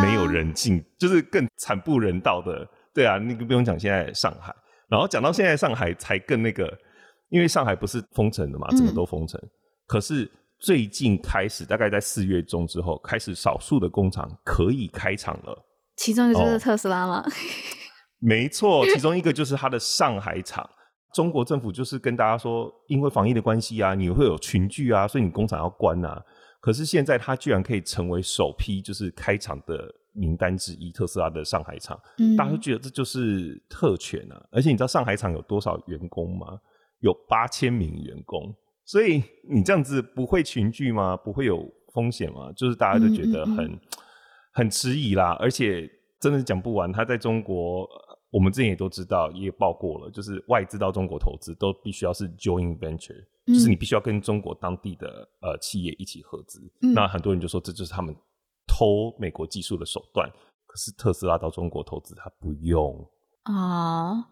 [0.03, 2.67] 没有人性，啊、就是更惨不人道的。
[2.93, 4.53] 对啊，那个不用讲，现在上海，
[4.89, 6.71] 然后讲到现在上海才更那个，
[7.31, 9.39] 因为上海不是封城的嘛，整个都封城。
[9.41, 9.49] 嗯、
[9.87, 15.65] 可是最近开始，大概在四月中之后，开始少数的工厂可以开厂了。
[15.95, 17.23] 其中一个就是特斯拉吗？
[17.25, 17.31] 哦、
[18.19, 20.69] 没错，其中一个就是它的上海厂。
[21.13, 26.21] 中国政府就是跟大家说，因为防疫的关系啊，你会有群聚啊，所以你工厂要关啊。
[26.61, 34.41] 可是现在它居然可以成为首批就是开厂的名单之一，特斯拉的上海厂，嗯、大家都觉得这就是特权啊。
[34.51, 36.59] 而且你知道上海厂有多少员工吗？
[37.01, 41.15] 有八千名员工，所以你这样子不会群聚吗？
[41.15, 42.51] 不会有风险吗？
[42.53, 43.79] 就是大家都觉得很嗯嗯嗯
[44.53, 45.37] 很迟疑啦。
[45.39, 45.87] 而且
[46.19, 47.87] 真的讲不完，他在中国。
[48.33, 56.61] 我们之前也都知道，也报过了，就是外资到中国投资都必须要是 joint venture，、嗯、就是你必须要跟中国当地的呃企业一起合资。
[56.81, 58.15] 嗯、那很多人就说这就是他们
[58.65, 60.31] 偷美国技术的手段。
[60.65, 63.05] 可是特斯拉到中国投资，他不用
[63.43, 64.23] 哦。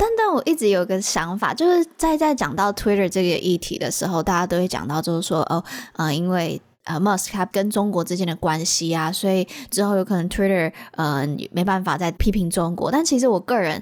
[0.00, 5.62] 但但我一直有个想法，就是在在讲到 Twitter 这个议题的时候，大家都会讲到，就是说哦，
[5.96, 6.60] 呃，因为。
[6.84, 12.90] 呃，Musk 他跟中国之间的关系啊，所以之后有可能 Twitter 呃没办法再批评中国。
[12.90, 13.80] 但其实我个人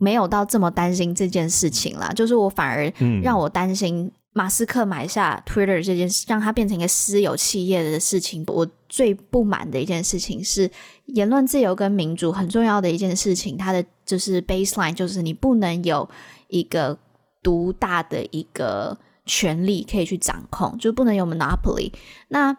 [0.00, 2.90] 没有到这么担心这件事情啦，就是我反而
[3.22, 8.42] 让我担心马斯克买下 Twitter 这件事，让它变成一个私有企业的事情。
[8.48, 10.68] 我最不满的一件事情是
[11.04, 16.08] 言论自由跟民主很重要的一件事情，它的就是 baseline 就是你不能有
[16.48, 16.98] 一个
[17.42, 18.98] 独大的一个。
[19.24, 21.92] 权力可以去掌控，就不能有 monopoly。
[22.26, 22.52] 那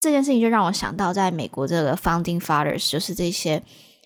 [0.00, 3.62] 这件事情就让我想到，在美国这个 founding fathers，就是这些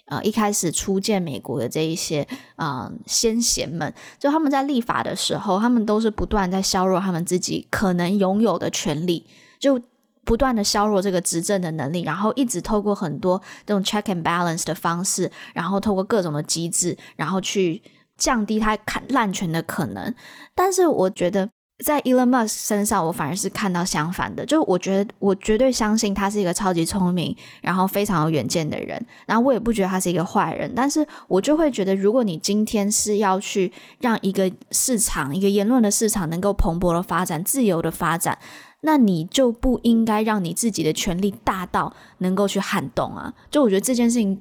[0.06, 9.24] 呃一开始初建美国的这一些嗯、呃、先贤们，就他们在立法的时候，他们都是不断在削弱他们自己可能拥有的权利，
[9.60, 9.80] 就
[10.24, 17.82] 不断的削弱这个执政的能力，然后一直透过很多这种 check and balance 的方式，然后透过各种的机制，然后去
[18.16, 20.14] 降低他砍滥权的可能。
[20.54, 21.50] 但是我觉得。
[21.82, 24.46] 在 Elon Musk 身上，我反而是看到相反的。
[24.46, 29.04] 就我觉得，我绝对相信他是一个超级聪明，然后非常有远见的人。
[29.26, 38.38] 然后我也不觉得他是一个坏人，但是我就会觉得，如果你今天是要去让一个市场、一个言论的市场能够蓬勃的发展、自由的发展，
[38.82, 43.34] 那你就不应该让你自己的权力大到能够去撼动啊！
[43.50, 44.40] 就我觉得这件事情，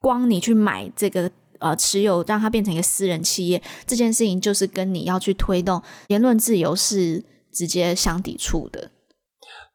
[0.00, 1.30] 光你去买这个。
[1.62, 8.90] 呃，持有让它变成一个私人企业这件事情，就是跟你要去推动言论自由是直接相抵触的。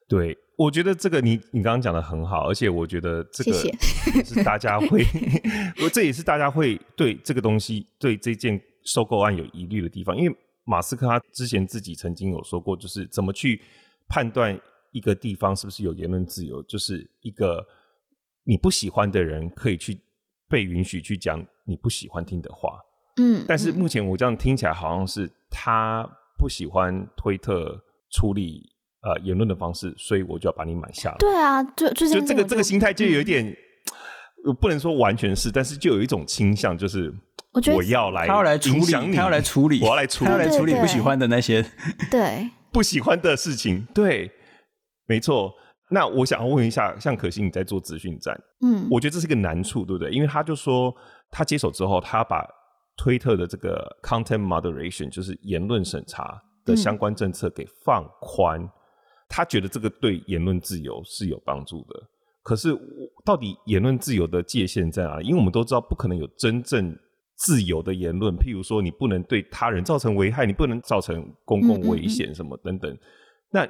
[0.10, 3.54] 对，我觉得这个你你刚刚讲的很好，而且我觉得这个
[4.26, 5.02] 是大家会，
[5.94, 10.36] 这也是大家会对这个东西对这件收购案有疑虑的地方，因为
[10.68, 13.60] 马斯克他之前自己曾经有说过，就是怎么去
[14.08, 14.60] 判断
[14.92, 17.66] 一个地方是不是有言论自由，就是一个
[18.44, 20.00] 你不喜欢的人可以去。
[20.50, 22.80] 被允许去讲你不喜欢听的话，
[23.18, 27.78] 嗯，但是目前我这样听起来好像是他不喜欢推特
[28.12, 28.64] 处理
[29.02, 31.18] 呃言论的方式，所以我就要把你买下来。
[31.20, 33.46] 对啊，就就就这个这个心态就有一点，
[34.46, 37.14] 嗯、不能说完全是，但是就有一种倾向，就是
[37.54, 41.66] 我觉得我要来，他要来处理，他要来处理，我要来处理，他要来处理不喜欢的那些，
[42.12, 44.32] 对， 不喜欢的事情，对，
[45.08, 45.54] 没错。
[45.90, 50.12] 那我想要问一下，像可心你在做资讯战，嗯，我觉得这是个难处，对不对？
[50.12, 50.94] 因为他就说
[51.32, 52.46] 他接手之后，他把
[52.98, 58.70] 推特的这个 content moderation，就是言论审查的相关政策给放宽，嗯、
[59.30, 62.04] 他觉得这个对言论自由是有帮助的。
[62.44, 62.78] 可是，
[63.26, 65.26] 到底言论自由的界限在哪里？
[65.26, 66.94] 因为我们都知道，不可能有真正
[67.38, 72.91] 自由的言论，譬如说，你不能对他人造成危害，你不能造成公共危险什么等等。
[72.91, 73.00] 嗯嗯嗯，
[73.52, 73.67] 那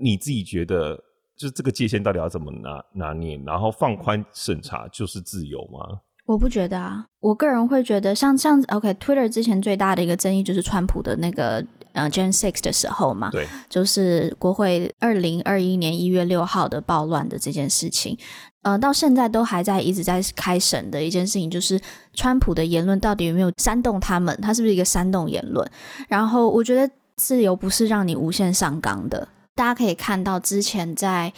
[0.00, 0.98] 你自己觉得？
[1.36, 6.00] 就是这个界限到底要怎么拿拿捏，然后放宽审查就是自由吗？
[6.26, 11.66] 我不觉得啊，我个人会觉得像像 OK，Twitter 之前最大的一个争议就是川普的那个
[12.02, 18.16] 呃 Jan 6的时候嘛，对，就是国会二零二一年一月六号的暴乱的这件事情，
[18.62, 21.80] 呃，到现在都还在一直在开审的一件事情，就是
[22.14, 25.68] 川普的言论到底有没有煽动他们，他是不是一个煽动言论？
[26.08, 29.28] 然后我觉得自由不是让你无限上纲的。
[29.54, 31.30] 大家可以看到，之前在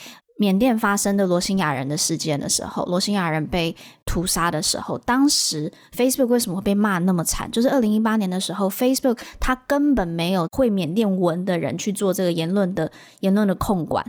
[0.42, 7.48] 缅甸发生的罗兴亚人的事件的时候，罗兴亚人被屠杀的时候，当时 Facebook 为什么会被骂那么惨？
[7.52, 14.04] 就是二零一八年的时候，Facebook 它根本没有会缅甸文的人去做这个言论的言论的控管。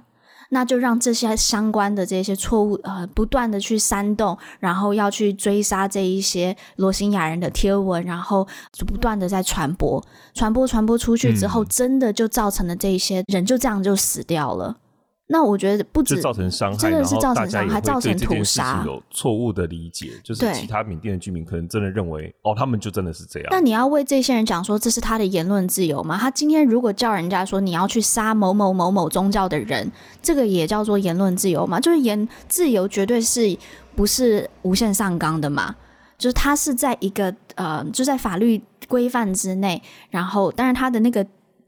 [0.50, 10.04] 那就让这些相关的这些错误呃不断的去煽动，然后要去追杀这一些罗兴亚人的贴文，然后就不断的在传播，
[10.36, 14.78] 传播传播出去之后，真的就造成了这一些人就这样就死掉了。
[15.26, 23.48] 那我觉得不止造成伤害，真的是造成伤害，造成屠杀，有错误的理解，就是其他缅甸的居民可能真的认为，哦，他们就真的是这样。
[23.50, 26.18] 那你要为这些人讲说，这是他的言论自由吗？
[26.18, 29.90] 他今天如果叫人家说你要去杀某某某某宗教的人，
[30.22, 31.80] 这个也叫做言论自由吗？
[31.80, 33.58] 就是言自由绝对是
[33.96, 35.74] 不是无限上纲的嘛？
[36.18, 41.26] 就是他是在一个呃，就在法律规范之内，然后当然他的那个。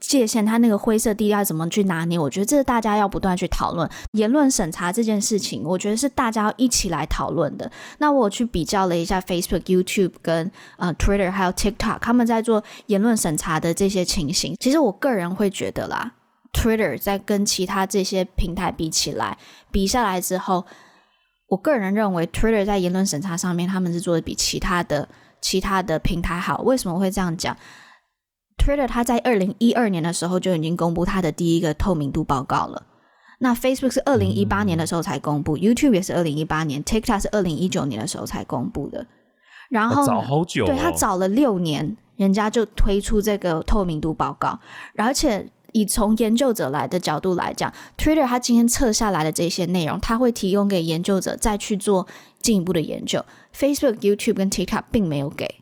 [0.08, 2.18] 界限，它那个灰色地带怎么去拿捏？
[2.18, 5.62] 我觉得这是大家要不断去讨论言论审查这件事情。
[5.64, 7.70] 我觉得是大家要一起来讨论的。
[7.98, 14.56] 那我去比较了一下 Facebook、YouTube 跟呃 Twitter 还有 TikTok，他们在做言论审查的这些情形。
[14.60, 16.12] 其实我个人会觉得啦
[16.52, 19.36] ，Twitter 在跟其他这些平台比起来，
[19.70, 20.64] 比下来之后，
[21.48, 25.08] 我个人认为 Twitter 在言论审查上面他们是做的比其他的
[25.40, 26.62] 其他的平台好。
[26.62, 27.56] 为什么会这样讲
[28.56, 32.82] ？Twitter 它在二零一二年的时候就已经公布它的第一个透明度报告了。
[33.38, 39.06] 那 Facebook 是二零一八年的时候才公布，嗯，YouTube 也是二零一八年，TikTok 是二零一九年的时候才公布的。
[39.68, 44.58] 然后早好久哦，对，他早了六年，人家就推出这个透明度报告。
[44.96, 52.06] 而且以从研究者来的角度来讲，Twitter 它今天测下来的这些内容，它会提供给研究者再去做
[52.40, 53.22] 进一步的研究。
[53.54, 55.56] Facebook、YouTube 跟 TikTok 并没有给。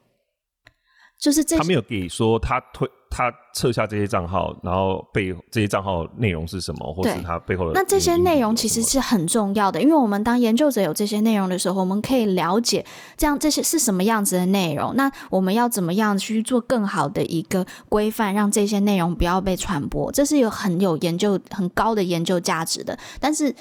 [1.25, 7.73] 就是这他没有给说他推他撤下这些账号，然后背这些账号内容是什么，或是他背后的。
[7.73, 12.85] 那这些内容其实是很重要的，因为我们当研究者有这些内容的时候，我们可以了解
[13.17, 14.95] 这样这些是什么样子的内容。
[14.97, 20.13] 那我们要怎么样去做更好的一个规范，让这些内容不要被传播？
[20.13, 22.99] 这是有很有研究很高的研究价值的。
[23.19, 23.55] 但是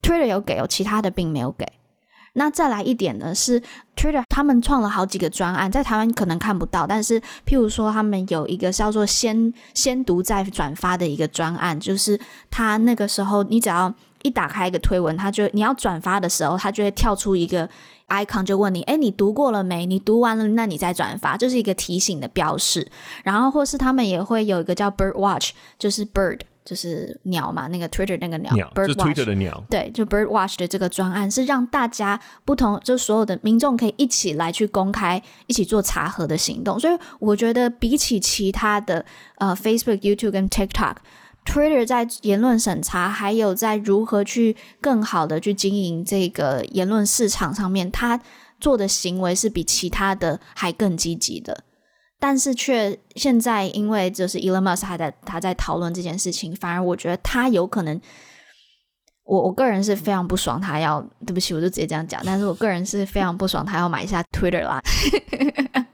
[0.00, 1.66] Twitter 有给，有其他的并没有给。
[2.34, 3.60] 那再来一点呢，是
[3.96, 12.18] Twitter 他们创了好几个专案，在台湾可能看不到，但是譬如说他们有一个叫做先先读再转发的一个专案，就是
[12.50, 17.68] 他那个时候你只要一打开一个推文，他就你要转发的时候，他就会跳出一个
[18.08, 19.84] icon，就问你，哎，你读过了没？
[19.86, 22.86] 你读完了，那你再转发，就是一个提醒的标示。
[23.24, 26.40] 然后或是他们也会有一个叫 Bird Watch，就是 Bird。
[26.70, 36.78] 就是鸟嘛，那个 Twitter 那个鸟，鸟 Bird 就 Twitter 的鸟，对，就 Bird Watch 的这个专案是让大家不同，就所有的民众可以一起来去公开，一起做查核的行动。
[36.78, 39.04] 所以我觉得比起其他的
[39.38, 48.20] 呃 Facebook、YouTube 跟 TikTok，Twitter 在言论审查还有在如何去更好的去经营这个言论市场上面，他
[48.60, 51.64] 做的行为是比其他的还更积极的。
[52.20, 58.00] 但是却现在，因为就是 Elon Musk 还在他在讨论这件事情，反而我觉得他有可能，
[59.24, 62.20] 我我个人是非常不爽，他要对不起，我就直接这样讲。
[62.24, 64.80] 但是我个人是非常不爽，他要买一下 Twitter 啦。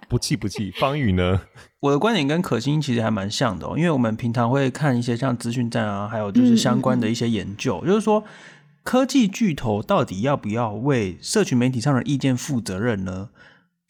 [0.08, 1.40] 不气不气，方宇呢？
[1.80, 8.24] 我的观点跟可心其实还蛮像的哦，因为我们平常会看一些像资讯站啊，还有就是相关的一些研究，嗯嗯嗯，就是说
[8.82, 13.28] 科技巨头到底要不要为社群媒体上的意见负责任呢？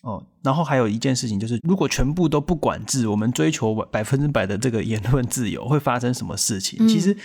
[0.06, 6.78] 哦，然后还有一件事情就是，如果全部都不管制，我们追求百分之百的这个言论自由，会发生什么事情？
[6.80, 7.16] 嗯、其实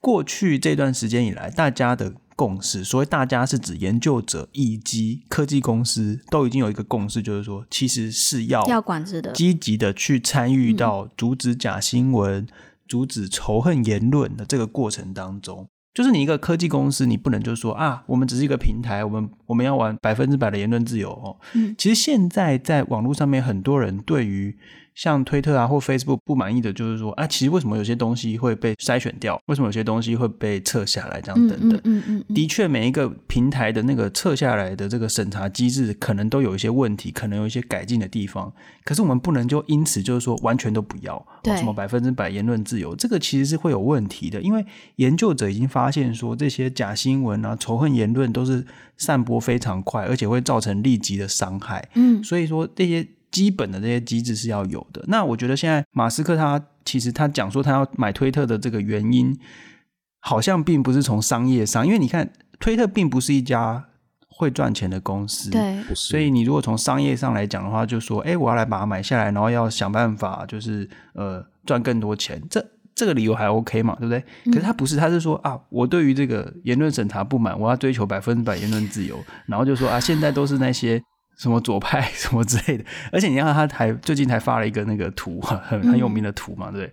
[0.00, 12.48] 过去这段时间以来，大家的共识，所谓大家是指研究者以及科技公司，都已经有一个共识，就是说，其实是要要管制的，积极的去参与到阻止假新闻、嗯、
[12.86, 15.66] 阻止仇恨言论的这个过程当中。
[15.94, 21.36] 就是你一个科技公司，你不能就是说啊，我们只是一个平台，我们我们要玩百分之百的言论自由哦。
[21.54, 24.56] 嗯，其实现在在网络上面，很多人对于
[24.98, 29.40] 像推特啊或 Facebook 不满意的，就是说啊，其实为什么有些东西会被筛选掉？
[29.46, 31.20] 为什么有些东西会被撤下来？
[31.20, 31.80] 这样等等。
[31.84, 32.34] 嗯嗯嗯，嗯。
[32.34, 38.52] 的确，每一个平台的那个撤下来的这个审查机制，可能都有一些问题，可能有一些改进的地方。
[38.82, 44.42] 可是我们不能就因此就是说完全都不要，对，什么百分之百言论自由，这个其实是会有问题的。
[44.42, 51.88] 因为研究者已经发现说，这些假新闻啊、仇恨言论都是散播非常快，而且会造成立即的伤害。
[51.94, 53.06] 嗯，所以说这些。
[53.30, 55.04] 基本的这些机制是要有的。
[55.06, 59.38] 那我觉得现在马斯克他其实他讲说他要买推特的这个原因，
[60.20, 63.84] 好像并不是从商业上，因为你看推特并不是一家
[64.28, 72.64] 会赚钱的公司，对，所以你如果从商业上来讲的话，就说，哎，我要来把它买下来，然后要想办法就是呃赚更多钱，这
[72.94, 74.24] 这个理由还 OK 嘛，对不对？
[74.46, 81.02] 可是他不是，他是说啊，我对于这个言论审查不满，我要追求百分之百言论自由，然后就说啊，现在都是那些。
[81.38, 86.92] 什么左派 什么之类的，而且你看他还最近才发了一个那个图， 很很有名的图嘛，对不对？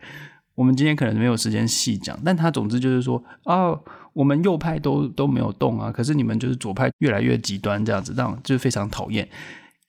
[0.56, 3.78] 我们今天可能没有时间细讲，但他总之就是说啊，
[4.14, 9.28] 我们右派都都没有动啊，可是你们就是左派越来越极端这样子，这样就非常讨厌，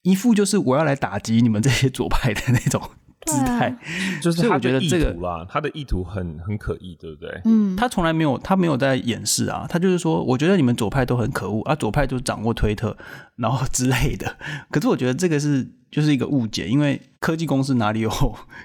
[0.03, 2.83] 一副就是我要来打击你们这些左派的那种。
[3.27, 3.77] 姿态，
[4.23, 7.41] 就是我觉得这个啦，他的意图很很可疑，对不对？
[7.45, 12.97] 嗯，他从来没有，他没有在掩饰啊，他就是说，我觉得你们左派都很可恶啊，左派就掌握推特，
[13.37, 14.37] 然后 之类的。
[14.71, 18.11] 可是我觉得这个是就是一个误解，因为科技公司哪里有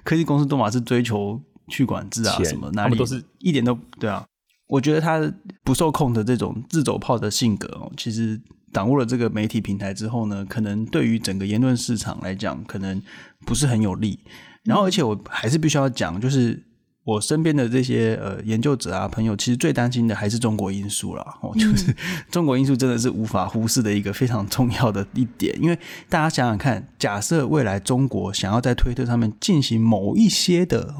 [0.03, 4.26] 科技公司都嘛是追求去管制啊什么，哪里都是一点都对啊。
[4.68, 5.20] 我觉得他
[5.66, 8.39] 不受控的这种自走炮的性格哦，其实
[8.72, 13.01] 掌握了这个媒体平台之后呢，可能对于整个言论市场来讲，可能
[13.45, 14.18] 不是很有利。
[14.64, 16.62] 然后，而且我还是必须要讲，就是
[17.03, 21.26] 我身边的这些呃研究者啊朋友，其实最担心的还是中国因素啦。
[21.41, 21.91] 哦，就是
[22.30, 25.59] 中国因素真的是无法忽视的一个非常重要的一点。
[25.59, 25.76] 因为
[26.07, 30.93] 大家想想看，假设未来中国想要在推特上面进行某一些的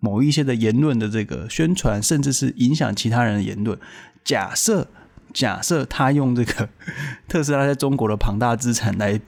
[0.00, 3.78] 某一些的言论的这个宣传，甚至是影响其他人的言论，
[4.24, 4.88] 假设
[5.32, 6.68] 假设他用这个
[7.28, 9.20] 特斯拉在中国的庞大资产来。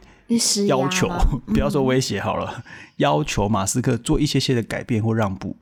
[0.67, 1.09] 要求
[1.47, 2.63] 不要说威胁好了，嗯、
[2.97, 5.57] 要求马斯克做一些些的改变或让步，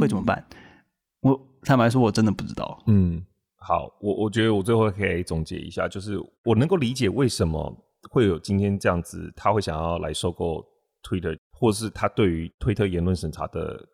[0.00, 0.42] 会怎么办？
[0.50, 2.82] 嗯、我坦白说，我真的不知道。
[2.86, 3.24] 嗯，
[3.56, 7.76] 好，我我觉得我最后可以总结一下，就是我能够理解为什么
[8.10, 10.64] 会有今天这样子，他会想要来收购
[11.02, 13.86] Twitter，或是他对于推特言论审查的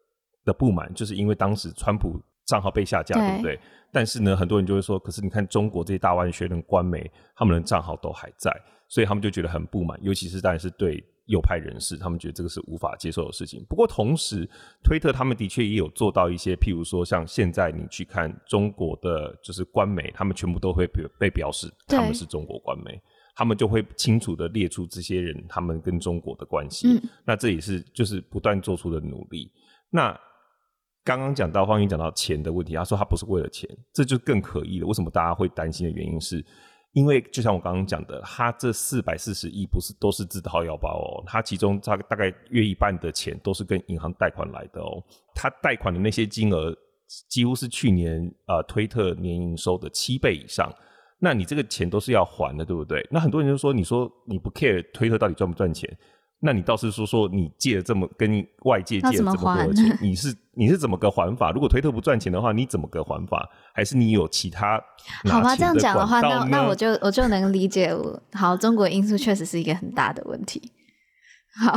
[0.44, 3.60] 的不满，就是因为当时川普账号被下架，对，对不对？
[3.90, 8.52] 但是呢，很多人就会说，可是你看中国这些大万学人官媒，他们的账号都还在。
[8.94, 13.66] 所以他们就觉得很不满，尤其是当然是对右派人士，他们觉得这个是无法接受的事情。
[13.68, 14.48] 不过同时，
[14.84, 22.96] 推特他们的确也有做到一些，譬如说像现在你去看中国的就是官媒，他们全部都会被被表示他们是中国官媒，
[23.34, 26.86] 他们就会清楚的列出这些人他们跟中国的关系。
[26.86, 27.02] 嗯。
[27.26, 29.50] 那这也是就是不断做出的努力。
[29.90, 30.16] 那
[31.02, 34.86] 刚刚讲到方云讲到钱的问题，他说他不是为了钱，这就更可疑了。
[34.86, 36.44] 为什么大家会担心的原因是？
[36.94, 45.02] 因为就像我刚刚讲的，他这四百四十亿不是都是自掏腰包哦，他其中大大概约一半的钱都是跟银行贷款来的哦，
[45.34, 46.74] 他贷款的那些金额
[47.28, 50.72] 几乎是去年啊推特年营收的七倍以上。
[51.18, 53.06] 那你这个钱都是要还的，对不对？
[53.10, 55.88] 那很多人就说，你说你不 care 推特到底赚不赚钱，
[56.44, 61.50] 那你倒是说说你借了这么跟外界借了这么多的钱，你是你是怎么个还法？
[61.50, 63.48] 如果推特不赚钱的话，你怎么个还法？
[63.72, 64.78] 还是你有其他？
[65.30, 68.22] 好吧，这样讲的话，那那我就我就能理解我。
[68.32, 70.70] 好，中国因素确实是一个很大的问题。
[71.56, 71.72] 好，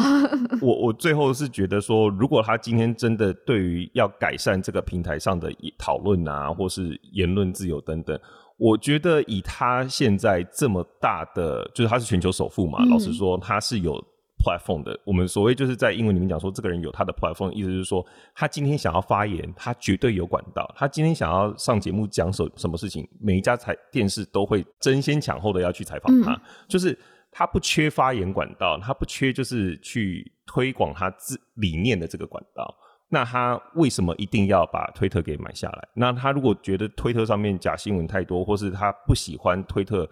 [0.62, 8.20] 我我最后是觉得说，如果他今天真的对于要改善这个平台上的讨论啊，或是言论自由等等。
[8.60, 14.04] 我觉得以他现在这么大的，就是他是全球首富嘛，嗯、老实说他是有
[14.44, 15.00] platform 的。
[15.06, 20.72] 我们所谓就是在英文里面讲说，这个人有他的 platform，意思是说他今天想要发言，他绝对有管道。
[20.76, 26.98] 他今天想要上节目讲什什么事情，每一家采电视都会争先抢后的要去采访他，嗯、就是
[27.32, 32.76] 他不缺发言管道，他不缺就是去推广他自理念的这个管道。
[33.10, 35.88] 那他为什么一定要把推特给买下来？
[35.94, 40.06] 那他如果觉得推特上面假新闻太多，或是他不喜欢推特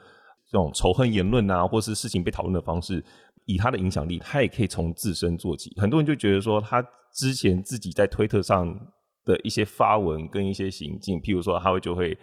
[0.49, 3.03] 这种仇恨言论啊，或是事情被讨论的方式，
[3.45, 5.73] 以他的影响力，他也可以从自身做起。
[5.77, 8.67] 很多人就觉得说，他之前自己在推特上
[9.23, 12.17] 的一些发文跟一些行径，譬如说他会就会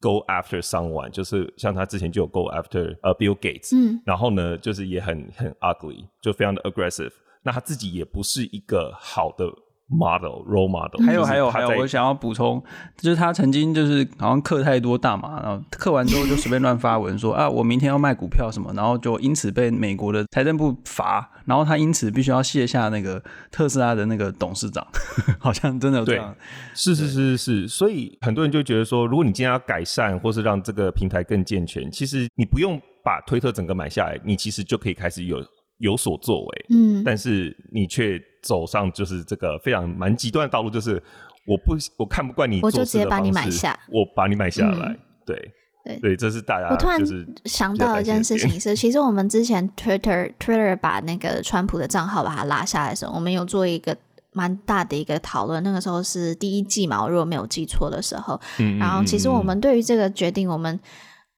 [0.00, 7.12] go after someone，就是像他之前就有 go after 呃 Bill Gates，嗯，然后呢，就是也很很 ugly，就非常的 aggressive。
[7.42, 9.46] 那他自己也不是一个好的。
[9.88, 12.62] Model role model，还有还有还有，我想要补充，
[12.96, 23.22] 就是他曾经就是好像嗑太多大麻，然后嗑完之后就随便乱发文说 啊，我明天要卖股票什么，然后就因此被美国的财政部罚，然后他因此必须要卸下那个
[23.52, 24.84] 特斯拉的那个董事长，
[25.38, 26.34] 好像真的有这样。
[26.34, 26.38] 对，
[26.74, 35.40] 是是是是是，所以很多人就觉得说，如果你今天要改善或是让这个平台更健全，其实你不用把推特整个买下来，你其实就可以开始有
[35.78, 36.66] 有所作为。
[36.70, 38.20] 嗯，但是你却。
[38.46, 41.02] 走上就是这个非常蛮极端的道路，就是
[41.44, 44.86] 我不我看不惯你，我就直接把你买下，我把你买下来。
[44.90, 45.52] 嗯、对
[45.84, 46.68] 对对，这是大家。
[46.68, 47.00] 我突然
[47.44, 53.96] 想到一件事情是， 其实我们之前 Twitter Twitter 把那个川普的账号把它拉下来的时候，我们有做一个
[54.32, 55.60] 蛮大的一个讨论。
[55.64, 58.40] 那个时候是第一季嘛，我如果没有记错的时候。
[58.60, 58.78] 嗯。
[58.78, 60.78] 然后其实我们对于这个决定，我们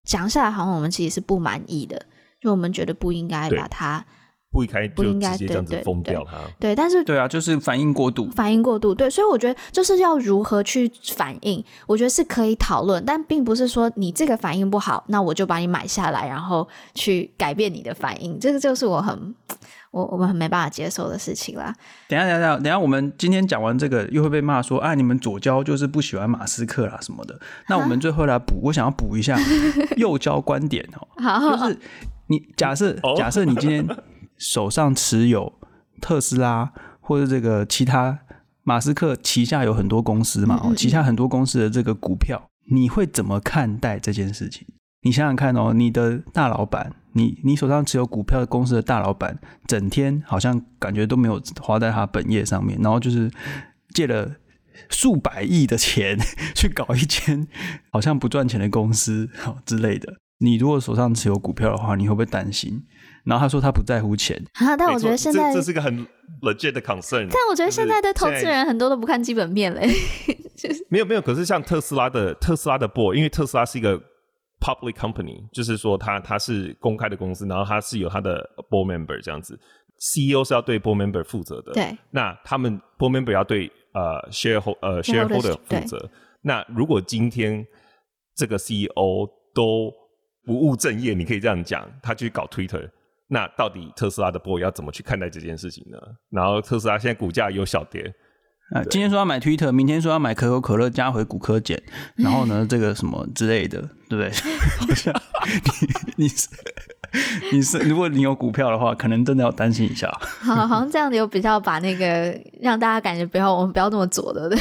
[0.04, 2.06] 讲下来，好像我们其实是不满意的，
[2.40, 4.04] 就我们觉得不应该把它。
[4.50, 19.34] 不应该就直接这样子封掉它，对，但是对啊，就是反应过度，反应过度，对，所以我觉得就是要如何去反应，我觉得是可以讨论，但并不是说你这个反应不好，那我就把你买下来，然后去改变你的反应，这个就是我很
[19.92, 21.74] 我我们很没办法接受的事情啦。
[22.08, 27.38] 等一下等一下等一下，我们今天讲完这个，又会被骂说啊，你们左交就是不喜欢马斯克啦什么的。
[27.68, 29.38] 那我们最后来补，我想要补一下
[29.96, 31.78] 右交观点哦， 好，就是
[32.28, 33.86] 你假设假设你今天。
[34.38, 35.52] 手上持有
[36.00, 38.20] 特斯拉或者这个其他
[38.62, 44.66] 马斯克旗下有很多公司嘛，哦，旗下很多公司的这个股票，你会怎么看待这件事情？
[45.02, 53.30] 你想想看哦，你的大老板，你你手上持有股票的公司的大老板，整天好像感觉都没有花在他本业上面，然后就是
[53.94, 54.36] 借了
[54.90, 56.18] 数百亿的钱
[56.54, 57.46] 去搞一间
[57.90, 59.30] 好像不赚钱的公司
[59.64, 60.12] 之类的。
[60.40, 62.84] 你如果手上持有股票的话，你会不会担心？
[63.24, 66.06] 然后他说他不在乎钱啊，但我觉得现在这，这是个很
[66.42, 67.28] legit 的 concern。
[67.30, 69.88] 但我觉得现在的投资人很多都不看基本面嘞，
[70.56, 71.20] 就是没有没有。
[71.20, 73.98] 可是像特斯拉的特斯拉的 board，因为特斯拉是一个
[74.60, 79.58] public company，就是说它它是公开的公司，然后它是有它的 board member 这样子
[79.98, 81.72] ，CEO 是要对 board member 负责的。
[81.72, 86.10] 对，那他们 board member 要对呃 shareholder 呃 shareholder 负责。
[86.42, 87.66] 那如果今天
[88.34, 89.92] 这个 CEO 都
[90.44, 92.88] 不务正业，你可以这样讲，他去搞 Twitter。
[93.28, 95.98] 那到底特斯拉的 board 要怎么去看待这件事情呢？
[96.30, 98.14] 然后特斯拉现在股价有小跌，
[98.74, 101.78] 啊，今天说要买 Twitter，明天说要买可口可乐加回古柯碱，
[102.16, 104.30] 然后呢，这个什么之类的，对不对？
[104.80, 105.14] 好像
[106.16, 106.48] 你 你是
[107.52, 110.10] 你是，如果你有股票的话，可能真的要担心一下。
[110.40, 114.58] 好，好像这样子有比较把那个让大家感觉不要我们不要那么左的，对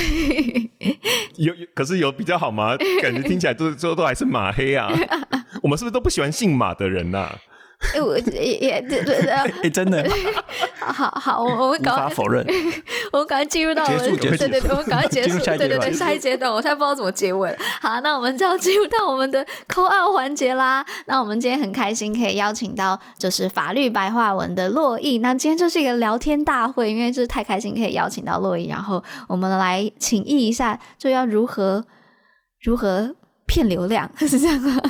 [1.37, 2.75] 有有，可是有比较好吗？
[3.01, 4.89] 感觉听起来都都都还是马黑啊。
[5.61, 7.35] 我们是不是都不喜欢姓马的人呐、啊？
[7.93, 9.29] 哎，我也也对对对，
[9.61, 10.03] 哎，真的，
[10.81, 12.43] 好好，我我们赶快否认，
[13.13, 17.57] 我们赶快进入到我们对对对，我们赶快结束，对对对，下一阶段，我现在不知道怎么结尾了。
[17.79, 20.83] 好，那我们就要进入到我们的 call out 环节啦。
[21.05, 25.19] 那我们今天很开心可以邀请到就是法律白话文的洛毅。
[25.19, 31.85] 那今天就是一个聊天大会，因为就是太开心可以邀请到洛毅，然后我们来请意一下，就要如何
[32.63, 33.15] 如何
[33.45, 34.81] 骗流量，是这样吗？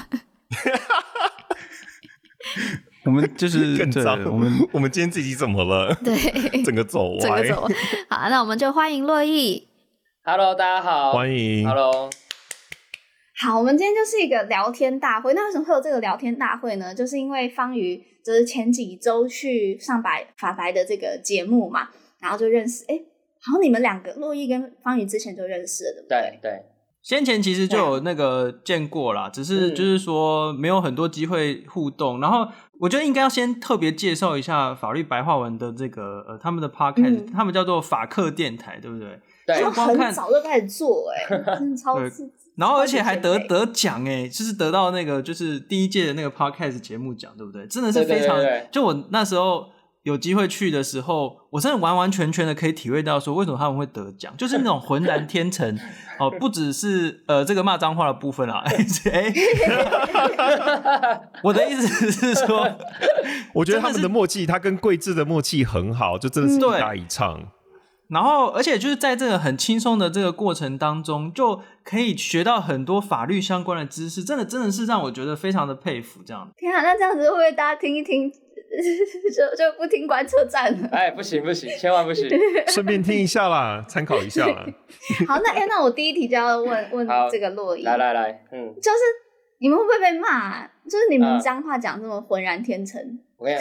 [3.05, 4.23] 我们就是更脏。
[4.25, 5.93] 我们 我们今天这集怎么了？
[6.03, 6.15] 对，
[6.63, 7.19] 整个走歪。
[7.19, 7.75] 整个走歪。
[8.09, 9.67] 好，那我们就欢迎洛毅。
[10.23, 11.13] Hello，大家好。
[11.13, 11.67] 欢迎。
[11.67, 12.09] Hello。
[13.39, 15.33] 好，我们今天就是一个聊天大会。
[15.33, 16.93] 那为什么会有这个聊天大会呢？
[16.93, 21.89] 就是因为方瑜就是前几周去上白法白的这个节目嘛，
[22.19, 22.83] 然后就认识。
[22.87, 22.99] 哎，
[23.39, 26.39] 好像你们两个洛毅跟方瑜之前就认识了，对不对？
[26.41, 26.65] 对对。
[27.07, 32.19] 先前其实就有那个见过啦，只是就是说没有很多机会互动。
[32.19, 32.45] 然后
[32.81, 39.21] 我觉得应该要先特别介绍一下法律白话文的这个呃他们的 podcast，他们叫做法客电台，对不对？
[39.45, 42.33] 对，就很早就开始做，哎，真的超 刺激。
[42.57, 47.65] 然后而且还得得奖哎，就是得到那个就是第一届的那个 podcast 节目奖，对不对？
[47.67, 48.37] 真的是非常。
[48.69, 49.69] 就我那时候
[50.07, 55.77] 有机会去的时候，我真的完完全全的可以体会到说为什么他们会得奖，就是那种浑然天成
[56.17, 58.63] 哦，不只是呃这个骂脏话的部分啊，
[59.11, 59.33] 哎，
[61.43, 62.65] 我的意思是说，
[63.53, 67.41] 我觉得他们的默契，他跟桂智的默契很好，就真的是一搭一唱。
[68.09, 76.21] 然后，而且就是在这个很轻松的这个过程当中，就可以学到很多法律相关的知识，真的真的是让我觉得非常的佩服。
[76.25, 78.31] 这样，天啊，那这样子会不会大家听一听，
[79.35, 80.89] 就就不听观测站了？
[80.91, 82.29] 哎，不行不行，千万不行！
[82.67, 84.65] 顺便听一下啦，参考一下啦。
[85.27, 88.97] 好，那哎，那我第一题就要问问这个洛伊，来来来，嗯，就是
[89.59, 90.65] 你们会不会被骂？
[90.85, 93.19] 就是你们脏话讲这么浑然天成？
[93.37, 93.59] 我跟你，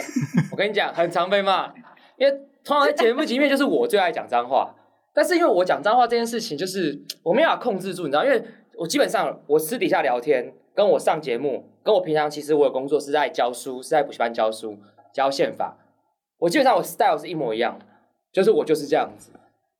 [0.51, 1.73] 我跟你讲，很常被骂，
[2.17, 2.41] 因为。
[2.63, 4.75] 通常在节目里面，就是我最爱讲脏话，
[5.13, 8.43] 但是因为我讲脏话这件事情，就是我没法控制住，你知道，因为
[8.75, 14.77] 我基本上我私底下聊天，跟我上节目，跟我平常其实我有工作是在教书，是在补习班教书
[15.17, 15.75] 教宪法，
[16.37, 17.79] 我基本上我 style 是一模一样，
[18.31, 19.31] 就是我就是这样子，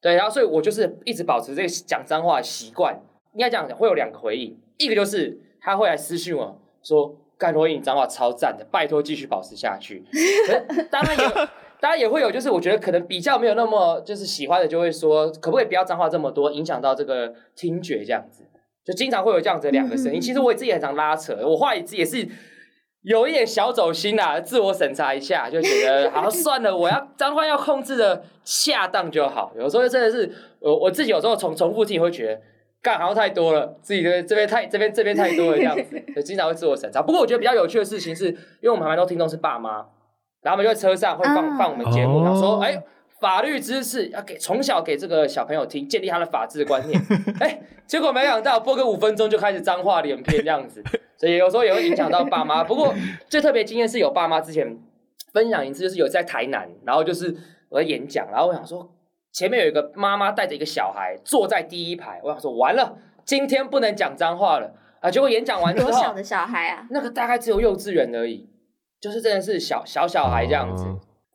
[0.01, 2.99] 对，然后所以我就是一直保持这个讲脏话的习惯。
[3.33, 10.03] 应该这样讲，会有两个回应，一个就是他会来私讯我说：“干珞亦你脏话超赞的，拜托继续保持下去。
[10.89, 11.47] ”当然有。
[11.79, 18.43] 当然也会有，就是我觉得可能比较没有那么就是喜欢的，就会说可不可以不要脏话这么多，影响到这个听觉这样子，
[18.83, 20.19] 就经常会有这样子的两个声音。
[20.19, 22.27] 其实我自己很常拉扯，我后来也是
[23.08, 29.53] 有一点小走心啦，自我审查一下，就觉得好算了，我要脏话要控制的恰当就好。
[29.58, 30.30] 有时候真的是
[30.60, 32.41] 我我自己有时候重重复听会觉得
[32.82, 37.01] 干好像太多了，自己这边这边太这边这边太多了这样子， 就经常会自我审查。
[37.01, 39.86] 不过我觉得比较有趣的事情是，因为我们还蛮多听众是爸妈。
[40.41, 42.82] 然后我们就在车上会放、uh, 放我们节目，然后说：“哎，
[43.20, 47.01] 法律知识要给从小给这个小朋友听，建立他的法治观念。
[47.39, 50.84] ”哎，结果没想到播个五分钟就开始脏话连篇这样子，
[51.18, 52.63] 所以有时候也会影响到爸妈。
[52.65, 52.93] 不过
[53.28, 54.78] 最特别经验是有爸妈之前
[55.34, 57.36] 分享一次，就是有在台南，然后就是
[57.70, 58.89] 我在演讲，然后我想说
[59.34, 65.09] 前面有一个妈妈带着一个小孩坐在第一排，我想说完了，今天不能讲脏话了啊！
[65.09, 66.86] 结果演讲完之后， 多小的小孩啊？
[66.91, 68.49] 那个大概只有幼稚园而已。
[68.99, 70.84] 就是真的是小小小孩这样子，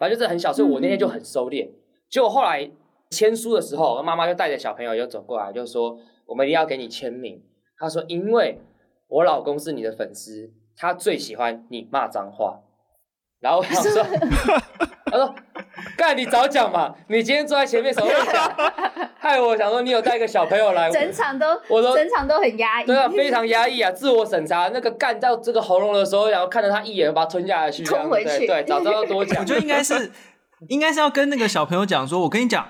[0.03, 1.71] 反正就是很小，所以我那天就很收敛。
[2.11, 2.69] 结果后来
[3.11, 5.97] 签书的时候，妈妈就带着小朋友就走过来，就说
[6.27, 7.41] ：“我们一定要给你签名。”
[7.79, 8.59] 她说：“因为
[9.07, 12.63] 我老公是你的粉丝，他最喜欢你骂脏话。”
[13.39, 14.03] 然后我想说：
[15.07, 15.33] “他说。”
[15.97, 16.95] 干，你早讲嘛！
[17.09, 18.53] 你今天坐在前面什么都讲，
[19.19, 29.41] 害我想说你有带一个小朋友来，整场都我都整场都很压抑，对啊，非常压抑啊，自我审查那个干到这个喉咙的时候，然后看着他一眼把他吞下去，吞回去，对，对，早知道要多讲。
[29.41, 30.11] 我觉得应该是
[30.69, 32.69] 应该是要跟那个小朋友讲说，我跟你讲。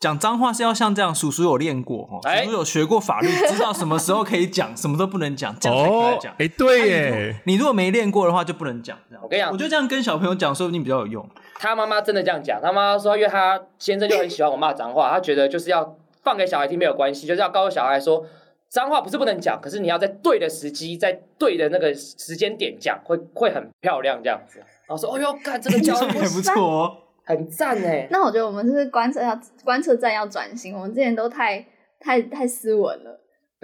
[0.00, 6.34] 讲脏话是要像这样，叔叔有练过，叔叔有学过法律，知道什么时候可以讲，什么都不能讲，这样才可以讲。
[6.40, 8.98] 哎，对耶，你如果没练过的话，就不能讲。
[9.22, 11.24] 我跟你讲，我觉得这样跟小朋友讲，说不定比较有用。
[11.62, 18.26] 他妈妈真的这样讲，他妈妈说，因为他先生就很喜欢我骂脏话，他觉得就是要放给小孩听没有关系，就是要告诉小孩说，
[18.68, 24.58] 脏话不是不能讲，可是你要在对的时机，在对的那个时间点讲，会会很漂亮这样子。
[24.58, 26.96] 然后说，哦哟，看这个教育还不错哦。
[27.24, 28.08] 很赞哎！
[28.10, 31.64] 那我觉得我们就是观测要观测站要转型，我们之前都太
[32.00, 33.20] 太太斯文了。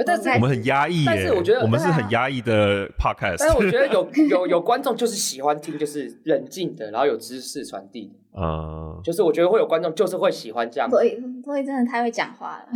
[0.07, 3.37] 但是我们很压抑，但是我觉得我们是很压抑的 podcast。
[3.39, 8.13] 但是我觉得有有有观众就是喜欢听，就是冷静的，然后有知识传递。
[8.37, 10.89] 嗯，就是我觉得会有观众就是会喜欢这样。
[10.89, 12.67] 所以所以真的太会讲话了。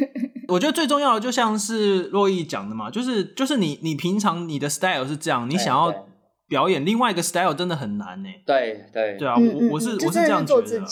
[0.48, 6.06] 我觉得最重要的就像是洛毅讲的嘛，就是就是你你平常你的 style 是这样，你想要。
[6.50, 8.28] 表演另外一个 style 真的很难呢。
[8.44, 10.82] 对对对啊，我我是我是这样觉得。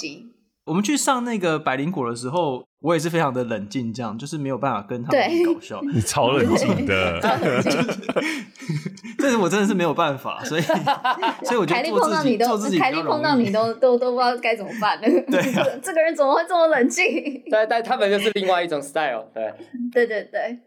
[0.67, 5.81] 我们去上那个百灵果的时候，我也是非常的冷静，这样就是没有办法跟他们搞笑。
[5.93, 7.21] 你超冷静的，
[9.19, 15.09] 这是我真的是没有办法，所以所以我觉得做自己做自己，凯莉碰到你都都都不知道该怎么办了。
[15.09, 17.05] 对，这个人怎么会这么冷静？
[17.51, 19.27] 对，但他们就是另外一种 style。
[19.35, 19.53] 对，
[19.93, 20.59] 对对对。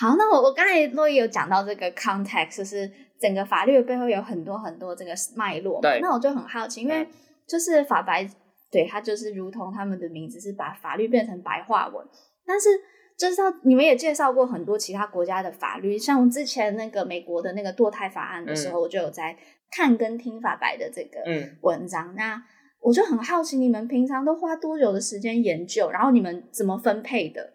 [0.00, 2.90] 好，那我我刚才洛伊有讲到这个 context，就是。
[3.22, 5.80] 整个法律的背后有很多很多这个脉络嘛。
[5.82, 7.06] 对那我就很好奇，因为
[7.46, 8.28] 就是法白，
[8.72, 12.04] 对，它就是如同他们的名字是把法律变成白话文，
[12.44, 12.68] 但是。
[13.14, 19.36] 就是说，你们也介绍过很多其他国家的法律，像之前那个美国的那个堕胎法案的时候，嗯、我就有在
[19.70, 21.20] 看跟听法白的这个
[21.60, 22.12] 文章。
[22.12, 22.42] 嗯、那
[22.80, 25.90] 我就很好奇，你们平常都花多久的时间研究？
[25.90, 27.51] 然后你们怎么分配的？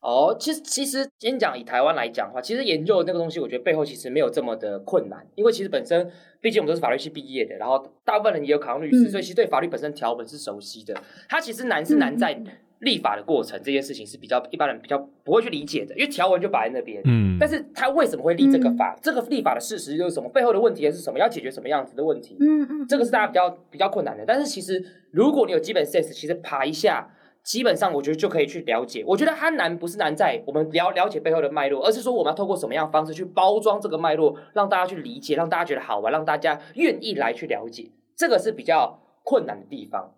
[0.00, 10.94] 哦，其实其实先讲以台湾来讲的话，其实研究的那个东西，我觉得背后其实没有这么的困难，因为其实本身毕竟我们都是法律系毕业的，然后大部分人也有考上律师，嗯、所以其实对法律本身条文是熟悉的。
[11.28, 12.34] 它其实难是难在。
[12.34, 12.46] 嗯
[12.80, 16.98] 立法的过程这件事情是比较一般人比较不会去理解的，因为条文就摆在那边。
[17.04, 18.94] 嗯，但是他为什么会立这个法？
[18.94, 20.30] 嗯、这个立法的事实又是什么？
[20.30, 21.18] 背后的问题又是什么？
[21.18, 22.38] 要解决什么样子的问题？
[22.40, 24.24] 嗯嗯，这个是大家比较比较困难的。
[24.26, 27.06] 但是其实如果你有基本 sense，其实爬一下，
[27.50, 29.02] 基本上我觉得就可以去了解。
[29.04, 37.90] 我觉得它难不是难在我们了了解背后的脉络，而是说我们要透过什么样的方式去包装这个脉络，让大家去理解，让大家觉得好玩，让大家愿意来去了解。
[38.16, 40.14] 这个是比较困难的地方。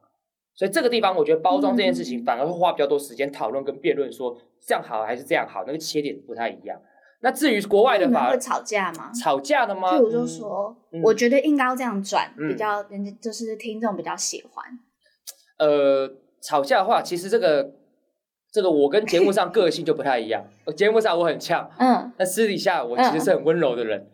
[0.55, 6.79] 所以这个地方，我觉得包装这件事情反而会花比较多时间讨论跟辩论，说这样好还是这样好，那个切点不太一样。
[7.23, 9.11] 那至于国外的法，会吵架吗？
[9.15, 9.95] 吵架的吗？
[9.95, 14.79] 譬如就说，嗯、我觉得应该要这样转，嗯、比较人家就是听众比较喜欢。
[15.59, 16.07] 呃，
[16.43, 17.71] 吵架的话，其实这个
[18.53, 20.45] 这个我跟节目上个性就不太一样。
[20.77, 23.99] 节目上我很呛，嗯，但私底下我其实是很温柔的人。
[23.99, 24.07] 嗯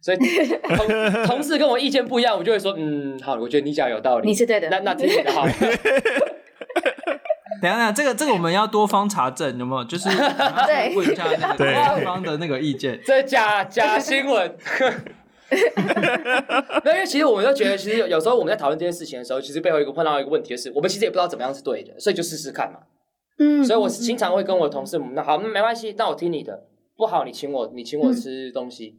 [0.00, 5.46] 所以同同事跟我意见不一样，我就会说，嗯，好，我觉得你讲有道理，你是对的，那那听你的好。
[7.62, 9.84] 等一下，等下，这个这个我们要多方查证，有没有？
[9.84, 10.08] 就是
[10.96, 12.98] 问一下那个多方的那个意见。
[13.04, 14.56] 这假假新闻。
[16.84, 22.80] 那因为其实我们都觉得，其实有有时候我们在讨论这件事情的时候，其实背后一个碰到一个问题，就是我们其实也不知道怎么样是对的，所以就试试看嘛。
[23.38, 23.64] 嗯。
[23.64, 26.64] 所以我经常会跟我的同事，那好，那没关系，那我听你的，
[26.96, 28.98] 不好你请我，你请我吃东西。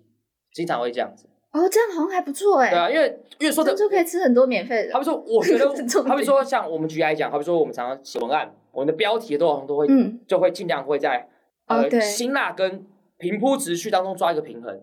[0.53, 2.69] 经常会这样子哦，这样好像还不错哎。
[2.69, 4.91] 对啊，因为因为说的就可以吃很多免费的。
[4.91, 5.65] 他们说，我觉得，
[6.05, 11.27] 他们说像我们举例来讲，他们说我们常常写文案，我们的标题都好像都会，嗯，就会尽量会在
[11.67, 12.85] 呃辛辣跟
[13.17, 14.79] 平铺直叙当中抓一个平衡。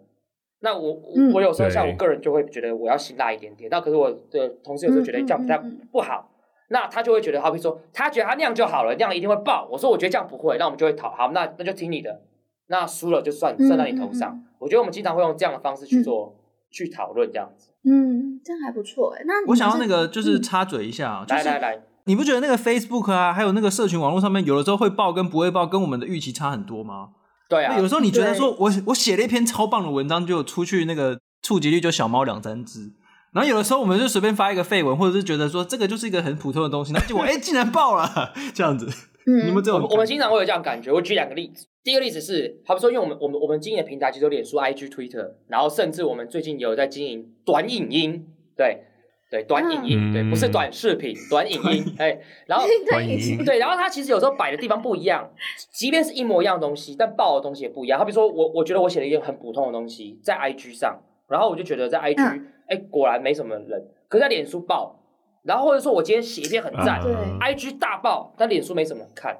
[0.60, 1.00] 那我
[1.32, 5.58] 我有时候像我个人就会觉得我要辛辣一点点，那可是我的同事有时候觉得这样不太
[5.90, 6.30] 不好，
[6.68, 9.68] 那他就会觉得，好比说他觉得他那样就好了，那样一定会爆。
[9.70, 12.20] 我说我觉得这样不会，那我们就会讨好，那那就听你的。
[12.68, 14.32] 那输了就算算到你头上。
[14.32, 16.40] 嗯嗯嗯、我觉得我们经常会用这样的方式去做、嗯、
[16.70, 17.72] 去讨论这样子。
[17.84, 19.24] 嗯，这样还不错哎。
[19.26, 27.08] 那我想要那个就是插嘴一下，来来来，你不觉得那个 Facebook 啊，还有那个社群网络上面，有的时候会爆跟不会爆，跟我们的预期差很多吗？
[27.50, 27.78] 对啊。
[27.78, 32.92] 有时候你觉得说我我写了一篇超棒的文章，就出去那个触及率就小猫两三只，
[33.32, 38.86] 然后有的时候我们就随便发一个废文，或者是觉得说这个就是一个很普通的东西，那结果 哎竟然爆了这样子。
[39.26, 40.90] 嗯，你们这种我们经常会有这样感觉。
[40.90, 41.66] 我举两个例子。
[41.82, 48.26] 第一个例子是，好比说，因为我们我们我们经营的平台其实有脸书、IG、Twitter，然后甚至我们最近有在经营短影音，
[48.56, 48.84] 对
[49.30, 55.30] 对，短影音，对，不是短视频，短影音， 哎，然后 短影音， 对，然后它其实有时候摆的地方不一样，
[55.72, 57.98] 即便是一模一样的东西，但爆的东西也不一样。
[57.98, 65.00] 好比说我我觉得我写了一件很普通的东西在 IG 上，然后我就觉得在 IG，哎，果然没什么人，可是在脸书爆，
[65.44, 69.38] 然后或者说我今天写一篇很赞，对，IG 大爆，但脸书没什么人看。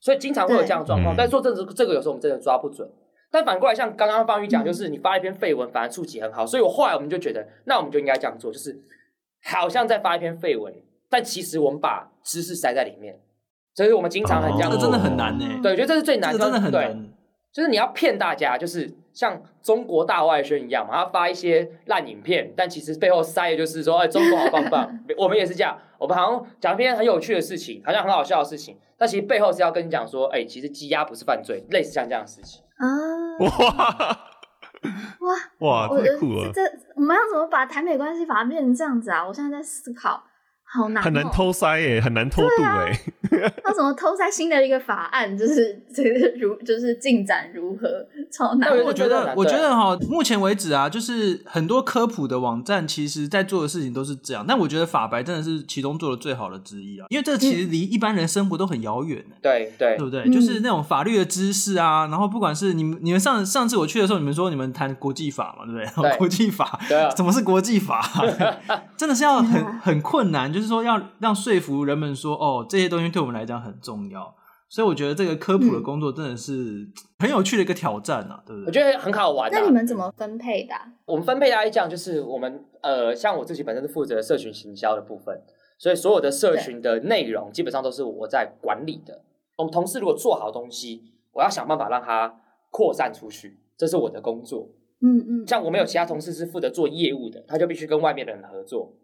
[0.00, 2.88] 所以经常会有这样的状况，但是说这个这个有时候我们真的抓不准。
[3.30, 6.46] 但反过来，像刚刚方宇讲，就是你发一篇废文，反而触及很好。
[6.46, 8.72] 所以我后来我们就觉得，那我们就应该这样做，就是
[9.44, 10.72] 好像在发一篇废文，
[11.08, 13.18] 但其实我们把知识塞在里面。
[13.74, 15.46] 所以我们经常很这样，这真的很难呢。
[15.62, 17.08] 对，我觉得这是最难的，真的很难。
[17.52, 24.98] 就是你要骗大家，就是像中国大外宣一样嘛，他发一些烂影片，但其实背后塞的就是说，哎，中国好棒棒。
[25.16, 32.60] 我们也是这样，我们好像讲一篇很有趣的事情，好像很好笑的事情，但其实背后是要跟你讲说，哎，其实羁押不是犯罪，类似像这样的事情。
[32.76, 32.86] 啊！
[33.40, 34.18] 哇
[35.60, 35.88] 哇哇！
[35.88, 36.52] 太酷了！
[36.52, 36.62] 这
[36.94, 39.26] 我们要怎么把台美关系法变成这样子啊？
[39.26, 40.22] 我现在在思考。
[40.70, 42.92] 好难，很难偷塞耶，很难偷渡哎。
[43.64, 45.36] 那怎么偷塞新的一个法案？
[45.36, 48.06] 就是这个如就是进展如何？
[48.30, 48.70] 超难。
[48.84, 54.44] 我觉得，我觉得哈，目前为止啊，就是很多科普的网站，其实在做的事情都是这样。
[54.46, 59.24] 但我觉得法白真的是其中做的最好的之一啊，因为这其实离一般人生活都很遥远。
[59.40, 60.28] 对对，对不对？
[60.30, 66.16] 就是那种法律的知识啊，然后不管是你们你们上上次我去的时候，你们说你们谈国际法嘛，对不对？
[66.18, 68.02] 国际法，对啊，怎么是国际法？
[68.96, 70.52] 真的是要很很困难。
[70.52, 74.32] 就是说，要让说服人们说，哦，这些东西对我们来讲很重要，
[74.68, 76.88] 所以我觉得这个科普的工作真的是
[77.18, 78.66] 很有趣的一个挑战啊，对不对？
[78.66, 79.50] 我觉得很好玩。
[79.50, 80.74] 那你们怎么分配的？
[81.04, 85.42] 我们分配来讲，就是我们呃，像我自己本身是负责社群行销的部分，
[85.78, 89.24] 所以所有的社群的内容基本上都是我在管理的。
[89.56, 91.02] 我们同事如果做好东西，
[91.32, 92.32] 我要想办法让它
[92.70, 94.68] 扩散出去，这是我的工作。
[95.02, 98.94] 嗯嗯，像我们有其他同事是负责做业务的，他就必须跟外面的人合作。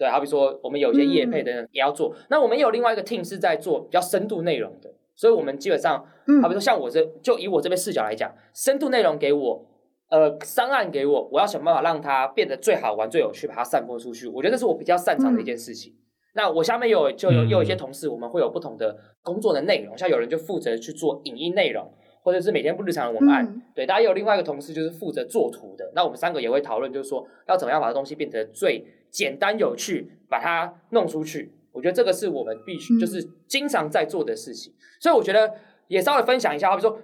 [0.00, 2.10] 对，好比说我们有一些业配等等也要做。
[2.14, 6.02] 嗯、那我们也有另外一个 team 是在做比较深度内容的，所以我们基本上，
[6.40, 9.66] 好比说像我这，就以我这边视角来讲，深度内容给我，
[10.08, 14.26] 呃，商案给我，我要想办法让它变得最好玩、最有趣，把它散播出去。
[14.26, 15.92] 我觉得这是我比较擅长的一件事情。
[15.92, 16.00] 嗯、
[16.36, 21.92] 那我下面有就有有一些同事，我们会有不同的工作的内容，像有人就负责去做影音内容。
[22.22, 25.90] 或者是每天不日常的文案，嗯、对，大家有另外一个同事就是负责做图的。
[25.94, 31.52] 那我们三个也会讨论，就是说要怎么样把这东西变得最简单有趣，把它弄出去。
[31.72, 34.72] 我觉得这个是我们必须就是经常在做的事情。
[34.72, 35.54] 嗯、所以我觉得
[35.88, 36.98] 也稍微分享一下，好比说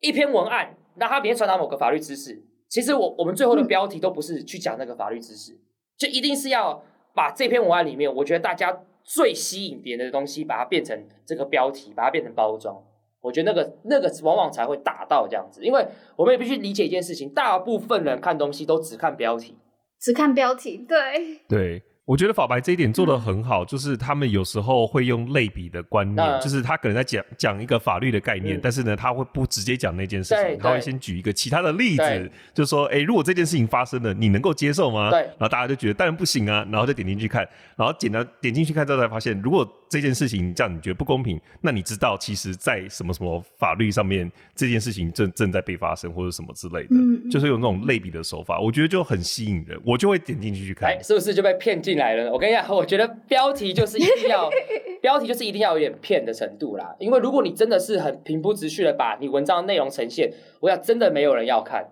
[0.00, 5.58] 一篇文案，那它里面传达某个法律知识，其实我我们最后的标题都不是去讲那个法律知识，
[5.96, 6.82] 就一定是要
[7.14, 12.82] 把这篇文案里面，我觉得大家最吸引别人的东西，把它变成这个标题，把它变成包装。
[13.22, 15.86] 我觉得那个那个往往才会打到这样子，因为
[16.16, 19.56] 我们也必须理解一件事情，大部分人看东西都只看标题，
[20.00, 21.40] 只看标题，对。
[21.46, 21.82] 对。
[22.06, 35.08] 我觉得法白这一点做的很好，嗯、就是他们有时候会用类比的观念，嗯、就是他可能在讲讲一个法律的概念，嗯、但是呢，他会不直接讲那件事情，他会先举一个其他的例子，就说，哎、欸，如果这件事情发生了，你能够接受吗？
[35.10, 52.32] 对，然后大家就觉得当然不行啊，然后再点进去看，然后点了点进去看之后才发现，如果这件事情这样你觉得不公平，那你知道其实在什么什么法律上面这件事情正正在被发生或者什么之类的，嗯、就是用那种类比的手法，我觉得就很吸引人，我就会点进去去看，是不是就被骗进来了？
[52.32, 52.70] 我跟你讲。
[52.70, 54.48] 我觉得标题就是一定要，
[55.02, 56.94] 标题就是一定要有点骗的程度啦。
[57.00, 61.84] 因为如果你真的是很平铺直叙的把你文章的内容呈现，我想真的没有人要看。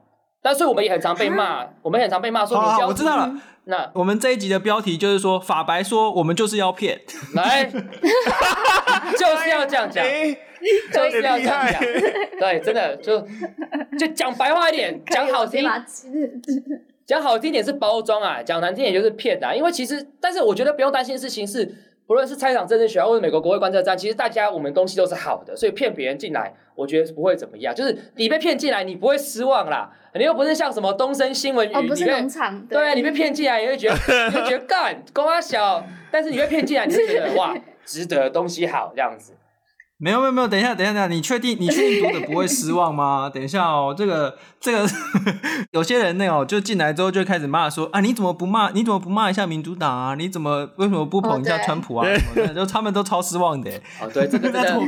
[0.48, 2.84] 但是我们也很常被骂，我们也很常被骂说你标题。
[2.84, 3.30] 我知道了，
[3.64, 6.98] 那我们这一集的标题就是说法白说我们就是要骗，
[7.34, 11.82] 来， 就是要这样讲，就是要这样讲。
[12.40, 13.20] 对，真的就
[13.98, 15.68] 就讲白话一点， 讲好听。
[17.04, 19.54] 讲好听点是包装啊，讲难听点就是骗啊。
[19.54, 21.74] 因为其实，但是我觉得不用担心的事情是，
[22.08, 27.74] 不论是菜场政治学校或者美国国会观测站，其实大家我们东西都是好的，所以骗别人进来，我觉得不会怎么样。
[27.74, 29.92] 就是你被骗进来，你不会失望啦。
[30.14, 33.94] 你又不是像什么东森新闻，哦，不是农场，对，对，你被骗进来，你会觉得
[34.30, 37.54] 你会觉得 干，公阿小，但是你被骗进来，你会觉得 哇，
[37.84, 39.34] 值得，东西好这样子。
[40.00, 43.28] 没有没有没有，等一下等一下等一下，你确定你确定读者不会失望吗？
[43.34, 44.86] 等一下哦，这个这个
[45.72, 48.70] 有些人那哦，就进来之后就开始骂说啊，你怎么不骂？
[48.70, 50.14] 你怎么不骂一下民主党啊？
[50.14, 52.06] 你怎么为什么不捧一下川普啊？
[52.14, 53.70] 什么的，就他们都超失望的。
[54.00, 54.80] 哦，对，这个真的，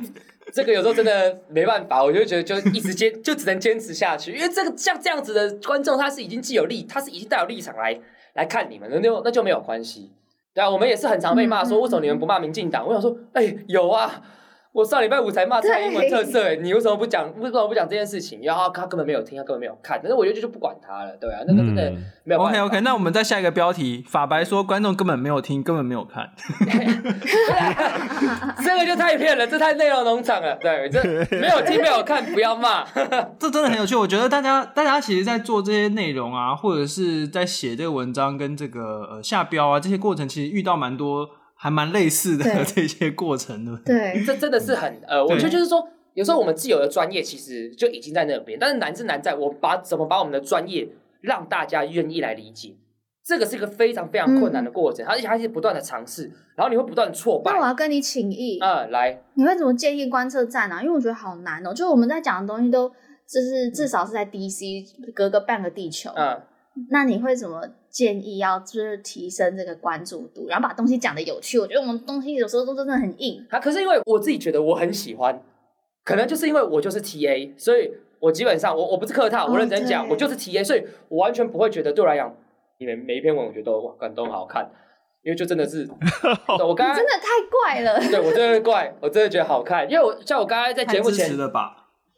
[0.54, 8.00] 这个有时候真的没办法，我就觉得就一直坚，就只能坚持下去，因为这个像这样子的观众，他是已经既有立，他是已经带有立场来
[8.32, 10.10] 来看你们，那就那就没有关系。
[10.54, 12.86] 对啊，我们也是很常被骂说，为什么你们不骂民进党？
[12.86, 14.22] 我想说，哎，有啊。
[14.74, 17.32] 我上礼拜五才骂蔡英文特色，哎，你为什么不讲？
[17.38, 18.40] 为什么不讲这件事情？
[18.42, 20.00] 然后他根本没有听，他根本没有看。
[20.02, 21.92] 但是我觉得就不管他了，对啊，那个真的
[22.24, 22.40] 没有。
[22.40, 26.28] OK OK，那我们再下一个标题：法白说观众根本没有听，根本没有看。
[28.64, 30.56] 这个就太骗了，这太内容农场了。
[30.56, 31.00] 对，这
[31.38, 32.84] 没有听没有看，不要骂。
[33.38, 33.94] 这真的很有趣。
[33.94, 41.28] 我觉得大家大家其实，在做这些内容啊，或者是在写这个文章跟这个呃下标啊这些过程，其实遇到蛮多。
[41.64, 50.86] 还蛮类似的这些过程的，对，这真的是很呃，我觉得就是说，有时候我们既有的专业其实就已经在那边，但是难是难在我把怎么把我们的专业
[51.22, 52.76] 让大家愿意来理解，
[53.24, 57.52] 这个是一个非常非常困难的过程，而且还是不断的尝试，然后你会不断的挫败。
[57.52, 60.82] 那我要跟你请益，嗯，来，你会怎么建议观测站啊？
[60.82, 62.90] 因为我觉得好难哦，就我们在讲的东西都
[63.26, 64.84] 就是至少是在 DC
[65.14, 66.42] 隔个半个地球，嗯。
[66.90, 67.62] 那你会怎么
[67.94, 71.60] 建议要就是提升这个关注度，然后把东西讲的有趣？
[71.60, 73.60] 我觉得我们东西有时候都真的很硬啊。
[73.60, 75.40] 可是因为我自己觉得我很喜欢，
[76.02, 82.34] 可能就是因为我就是 TA，所以我基本上我我不是客套，我认真讲，哦、我就是 TA，所以我完全不会觉得对我来讲，
[82.80, 84.68] 你们每一篇文我觉得都感动好看，
[85.22, 85.88] 因为就真的是
[86.66, 91.30] 我刚刚真的太怪了， 对我真的怪，我真的觉得好看，因为我像我刚才在节目前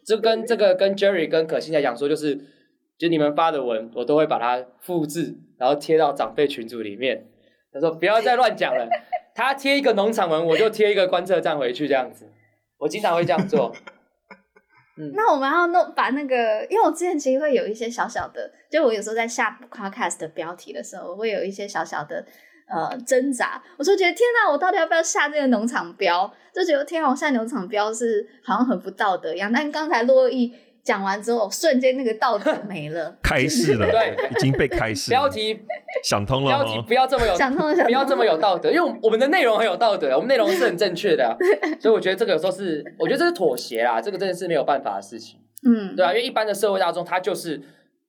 [0.06, 2.55] 就跟这个跟 Jerry 跟可心在讲说就是。
[2.98, 7.26] 就你们发的文，我都会把它复制，然后贴到长辈群组里面。
[7.72, 8.88] 他说不要再乱讲了，
[9.36, 12.26] 他贴一个农场文，我就贴一个观测站回去，这样子。
[12.78, 13.70] 我经常会这样做。
[14.98, 22.24] 嗯，那我们要弄把那个，因为我之前其实会有一些小小的，就我有时候在下 podcast 的标题的时候，我会有一些小小的
[22.66, 23.62] 呃挣扎。
[23.76, 26.32] 我说觉得天哪，我到底要不要下这个农场标？
[26.54, 29.52] 就觉得天啊，我下农场标是好像很不道德一样。
[29.52, 30.54] 但刚才珞亦。
[30.86, 35.10] 讲完之后，瞬间那个道德 没了，开始了，对，已经被开示。
[35.10, 35.58] 标题
[36.04, 41.36] 想通了，标题不要这么有，想通了，不要这么有道德，因为我们的内容很有道德，我们内容是很正确的，
[41.80, 47.60] 所以我觉得这个有时候是，我觉得这是妥协啦，这个真的是没有办法的事情，嗯，对啊，因为一般的社会大众他就是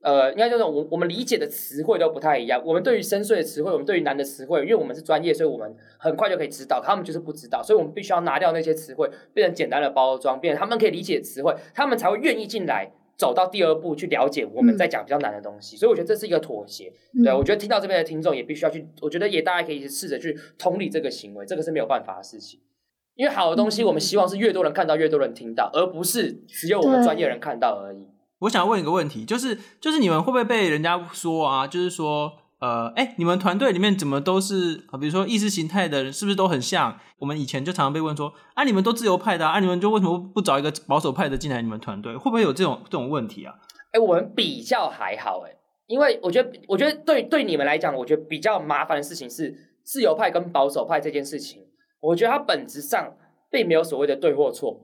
[0.01, 2.61] 呃，应该就是我我们理解的词汇都不太一样。
[2.63, 6.79] 我们对于深邃的词汇，我们对于难的词汇，因为我们是专业，所以我们很快就可以知道。
[6.83, 15.75] 他们就是不知道，所以我们必须要拿掉那些词汇，变成简单的包装，变成他们可以理解的词汇，他们才会愿意进来，走到第二步去了解我们在讲比较难的东西。
[15.75, 16.93] 嗯、所以我觉得这是一个妥协。
[17.23, 22.59] 对，我觉得听到这边的听众也必须要去，我觉得也大家可以试着去同理这个行为，这个是没有办法的事情。
[23.15, 28.05] 因为好的东西，我们希望是越多人看到，越多人听到，而不是只有我们专业人看到而已。
[28.39, 31.65] 我想问一个问题，就是就是你们会不会被人家说啊？
[31.65, 34.75] 就是说，呃，哎，你们团队里面怎么都是？
[34.99, 36.99] 比如说意识形态的人，是不是都很像？
[37.19, 42.15] 我们以前就常常被问说，啊，你们都自由派的啊，啊你们就为什么不找一个保守派的进来你们团队？
[42.15, 43.55] 会不会有这种这种问题啊？
[43.91, 45.55] 哎，我们比较还好哎，
[45.88, 51.63] 因为我觉得，我觉得对对你们来讲，我觉得比较麻烦的事情是自由派跟保守派这件事情。
[51.99, 53.13] 我觉得它本质上
[53.49, 54.79] 并没有所谓的对或错。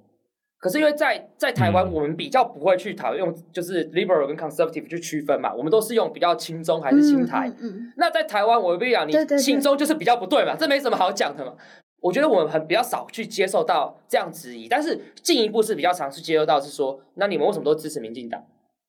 [0.63, 7.49] 可是因为在在台湾，我们比较不会去讨论用就是 liberal 跟 conservative 去区分嘛，我们都是用比较亲中还是亲台。
[7.59, 11.53] 嗯嗯、那在台湾，我跟你讲，你亲中就是比较不对嘛，这没什么好讲的嘛。
[11.99, 18.41] 我觉得我们很比较少去接受到这样质疑，但是进一步是比较常去接受到是说，那你们为什么都支持民进党？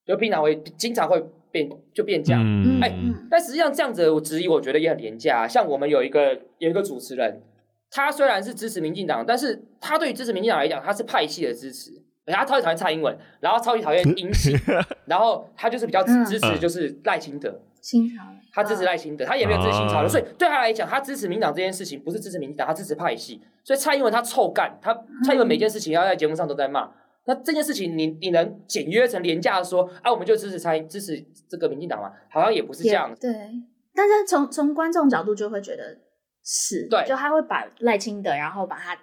[0.06, 1.20] 就平常会经常会
[1.50, 2.40] 变就变这样。
[2.40, 2.94] 嗯、哎，
[3.28, 5.48] 但实际上这样子的质疑，我觉得也很廉价啊。
[5.48, 7.42] 像我们有一个有一个主持人。
[7.90, 11.92] 他虽然是支持民进党，但是他对于支持民进党来讲，他是派系的支持，
[12.26, 14.56] 他超级讨厌蔡英文，然后超级讨厌英系，
[15.06, 18.22] 然后他就是比较支持就是赖清德，清朝，
[18.52, 24.92] 他支持赖清德，他也没有支持清朝的，所以对他来讲，他支持民党这件事情不是支持民进党，他支持派系，所以蔡英文他臭干，他
[25.24, 26.90] 蔡英文每件事情要在节目上都在骂，
[27.26, 32.10] 那这件事情你你能简约成廉价的说，啊，我们就支持蔡支持这个民进党吗？
[32.28, 33.30] 好像也不是这样，对，
[33.94, 35.98] 但是从从观众角度就会觉得。
[36.44, 38.96] 是，对，就他会把赖清德，然后把他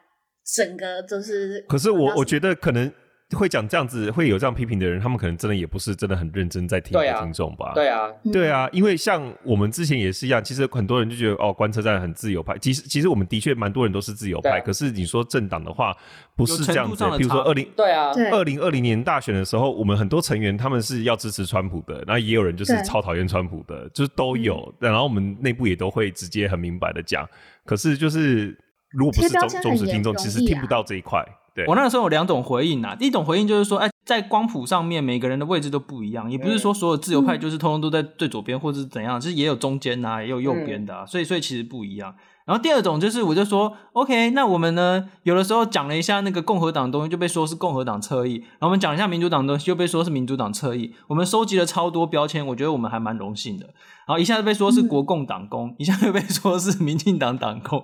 [0.46, 1.60] 整个就是。
[1.68, 2.92] 可是我我觉得可能
[3.34, 7.72] 会讲这样子，会有这样批评的人，他们可能真的也不是真的很认真在听的听众吧？
[7.74, 12.58] 对啊，对啊，因为像我们之前也是一样，其实很多人就觉得哦，观车站很自由派。
[12.58, 15.96] 其实其实我们的确蛮多人都是自由派，可是你说政党的话，
[16.36, 17.04] 不是这样子。
[17.18, 24.74] 比如说二零对啊，二零二零年大选的时候，我们很多成员他们是要支持川普的，然后也有人就是超讨厌川普的，就是都有。
[24.80, 27.28] 然后我们内部也都会直接很明白的讲。
[27.66, 28.58] 可是，就是
[28.90, 31.26] 如果不是忠忠实听众，其实听不到这一块。
[31.54, 32.96] 对，我那个时候有两种回应啊。
[32.96, 41.06] 第一种回应就是说，哎，在光谱上面，每个人的位置都不一样，也不是说所有自由派就是通通都在最左边，或者是怎样，就是也有中间啊，也有右边的啊。
[41.06, 42.16] 所以，所以其实不一样。
[42.44, 50.94] 然后第二种就是，我就说，OK，那我们呢，有的时候讲了一下那个共和党的东西，就被说是共和党侧翼；然后我们讲一下民主党的东西，就被说是民主党侧翼。
[51.08, 53.66] 我们收集了超多标签，我觉得我们还蛮荣幸的。
[54.08, 57.84] 然后一下子被说是国共党工，嗯、一下子被说是民进党党工，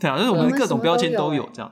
[0.00, 1.70] 对啊，就是我们各种标签都有这样。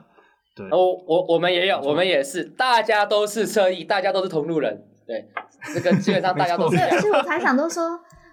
[0.55, 4.85] 对，我我我们也有，我们也是，大家都是侧翼，大家都是同路人。
[5.05, 5.27] 对，
[5.73, 6.79] 这个基本上大家都是。
[6.79, 7.83] 而且，我才想都说，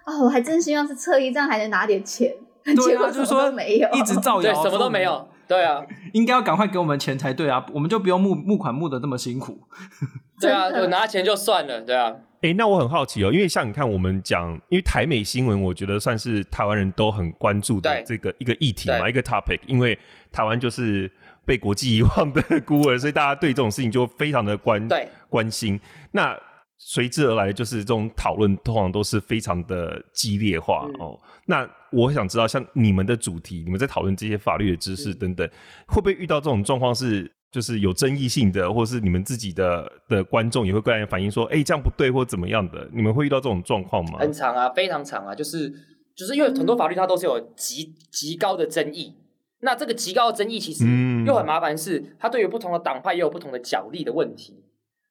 [0.05, 2.33] 哦，我还真希望是侧翼，这样还能拿点钱。
[2.63, 5.27] 对啊，就是说没有，一直造 谣，对，什么都没有。
[5.45, 9.59] 对啊， 应该要赶快给我们钱才对啊，我们就不用募募款募的这么辛苦。
[10.39, 12.15] 对啊，就拿钱就算了，对啊。
[12.41, 19.59] 哎、欸，那我很好奇哦，因为像你看，我们讲，因为台美新闻，我觉得算是台湾人都很关注的这个一个议题嘛，一个 topic。
[19.67, 19.97] 因为
[20.31, 21.09] 台湾就是
[21.45, 25.79] 被国际遗忘的孤儿，所以大家对这种事情就非常的关对关心。
[26.11, 26.37] 那
[26.77, 31.19] 随之而来的就是这种讨论，通常都是非常的激烈化、嗯、哦。
[31.45, 35.51] 那我想知道，像你们的主题，你们在讨论这些法律的知识等等，嗯、
[35.87, 42.89] 会不会遇到这种状况是，就是有争议性的，或是你们自己的的观众也会过来反映说，哎、欸，这样不对或怎么样的？
[42.91, 44.19] 你们会遇到这种状况吗？
[44.19, 45.71] 很长啊，非常长啊，就是
[46.15, 49.15] 就是因为很多法律它都是有极极高的争议，
[49.63, 50.85] 那这个极高的争议其实
[51.25, 54.63] 又很麻烦，是它对于不同的党派也有不同的角力的问题。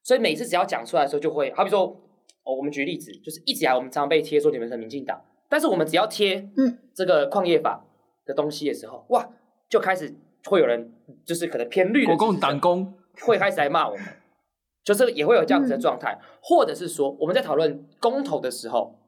[0.03, 1.87] 所以每次只要讲出来的时候，就会好比说，
[2.45, 6.79] 哦，我们举例子，就是一直以来我们常常被贴说你们是民进党，但是我们只要贴嗯。
[6.95, 7.83] 这个矿业法
[8.27, 9.27] 的东西的时候，哇，
[9.71, 10.93] 就开始会有人
[11.25, 12.93] 就是可能偏绿的国共党工
[13.23, 14.05] 会开始来骂我们，
[14.85, 18.99] 就是也会有这样子的状态，或者是说我们在讨论公投的时候，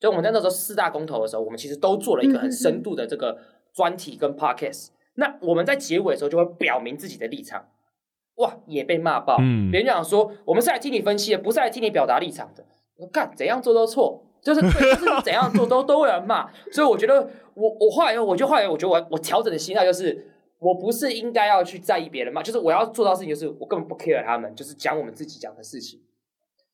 [0.00, 3.36] 就我们在那时候四大公投的时候，我们其实都做了一个很深度的这个
[3.76, 7.68] 专题跟 podcast，那我们在结尾的时候就会表明自己的立场。
[8.36, 9.36] 哇，也被骂爆！
[9.40, 12.64] 嗯别人讲说，我们是来听你分析的，不是来听你表达立场的。
[12.96, 16.50] 我干怎样做都错，就是对，就是怎样做都 都会有人骂。
[16.72, 20.26] 所以我觉得，我我后来，我就后来，我觉得我我调整的心态就是，
[20.58, 26.00] 我不是应该要去在意别人骂，就是我要做到事情，就是我根本不 care 他们，就是讲我们自己讲的事情。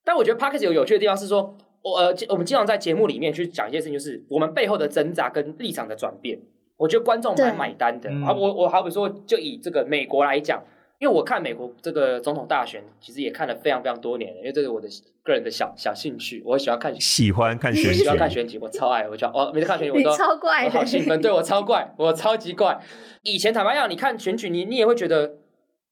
[0.05, 6.41] 但我觉得 Podcast 有有趣的地方是说，我呃，我们经常在节目里面去讲一些事情，就是我们背后的挣扎跟立场的转变。
[6.83, 8.11] 我觉得观众蛮买单的。
[8.27, 10.61] 啊，我我好比说，就以这个美国来讲。
[10.99, 14.87] 因为我看美国这个总统大选，其实也看了非常非常多年了，因为这是我的
[15.25, 22.81] 个人的小小兴趣，我喜欢看，喜欢看选举，喜欢看选举，我超爱，我就我每次看选举我都超怪，我好兴奋，对我超怪，我超级怪。
[23.25, 25.39] 以前坦白讲，你看选举，你你也会觉得，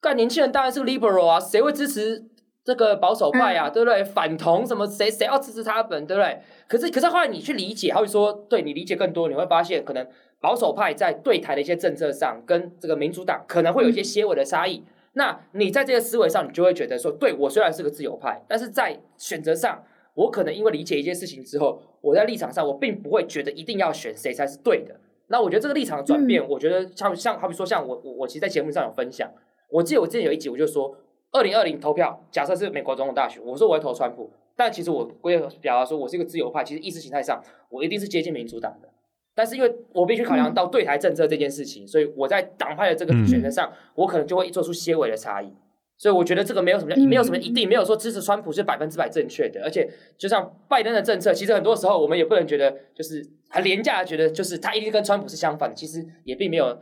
[0.00, 2.24] 干年轻人当然是个 liberal 啊，谁会支持
[2.64, 4.04] 这个保守派啊，嗯、对不对？
[4.04, 6.40] 反同什么，谁谁要支持他本，对不对？
[6.68, 10.06] 可是可是后来你去理解，他会说，对你理解更多，你会发现，可能
[10.40, 14.78] 保守派在对台的一些政策上，跟这个民主党可能会有一些些微的差异。
[14.78, 14.84] 嗯
[15.14, 19.82] 那你在这个思维上，你就会觉得说，对，我虽然是个自由派，但是在选择上，
[20.14, 24.94] 我可能因为理解一件事情之后，我在立场上，我并不会觉得一定要选谁才是对的。
[25.26, 29.28] 那我觉得这个立场的转变，嗯、我觉得像像好比说像我我我其实在节目上有分享，
[29.68, 30.96] 我记得我之前有一集我就说，
[31.32, 38.88] 二零二零投票，假设是美国总统大选，我说我会投川普，但其实我我也表达说我是一个自由派，其实意识形态上我一定是接近民主党的。
[39.34, 45.52] 但是因为我必须考量到对台政策这件事情，嗯、所以我在党派的这个选择上，嗯、我可能就会做出些微的差异。
[45.96, 49.62] 所以我觉得这个没有什么，嗯、没有什么一定，没有说支持川普是百分之百正确的。
[49.62, 56.78] 而且就像拜登的政策，其实很多时候我们也不能觉得就是很廉价的觉得就是他一定跟川普是相反的，其实也并没有。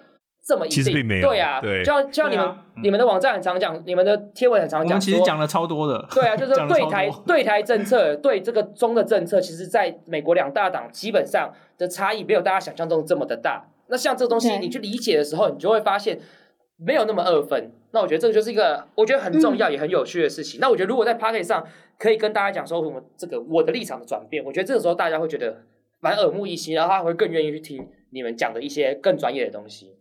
[0.48, 13.68] 这么一定，其实并没有，对啊，对，就像就像你们、你们的网站很常讲，你们的贴文很常讲，其实讲了超多的，对啊，就是 对台对台政策，对这个中的政策，其实在美国两大党基本上的差异没有大家想象中这么的大。
[13.88, 16.18] 那像这东西，你去理解的时候，你就会发现
[16.78, 17.70] 没有那么二分。
[17.90, 20.58] 那我觉得这个就是一个我觉得很重要也很有趣的事情。
[20.58, 21.66] 嗯、那我觉得如果在 Podcast 上
[21.98, 25.62] 可以跟大家讲说，我们这个我的立场的转变，我觉得这个时候大家会觉得
[26.00, 29.97] 蛮耳目一新，然后他会更愿意去听你们讲的一些更专业的东西。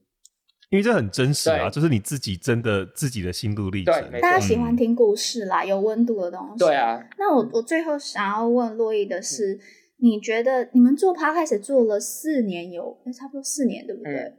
[0.69, 4.11] 因为这很真实啊，就是你自己真的自己的心路历程。
[4.21, 6.59] 大家喜欢听故事啦，有温度的东西。
[6.59, 7.01] 对啊。
[7.17, 9.57] 那我我最后想要问洛伊的是，
[9.97, 14.33] 你觉得你们做 Podcast 做了四年有，差不多四年对不对？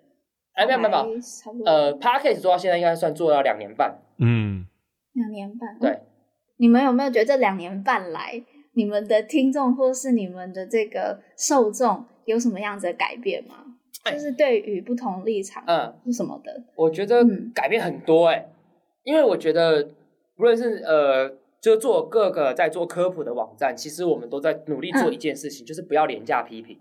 [0.52, 1.66] 哎，没有没有，差不多。
[1.66, 3.98] 呃，Podcast 做到现在应该算做到两年半。
[4.18, 4.66] 嗯，
[5.14, 5.78] 两年半。
[5.80, 6.00] 对。
[6.58, 13.64] 你们有没有觉得这两年半来，你们的听众或是你们的这个受众有什么样子的改变吗？
[14.12, 16.64] 就是对于不同立场，嗯，是什么的？
[16.74, 18.48] 我觉得改变很多哎、
[19.04, 19.88] 因为我觉得
[20.36, 26.78] 无论是呃，就做各个在做科普的网站，其实我们都在努力做一件事情，嗯、就是不要廉价批评，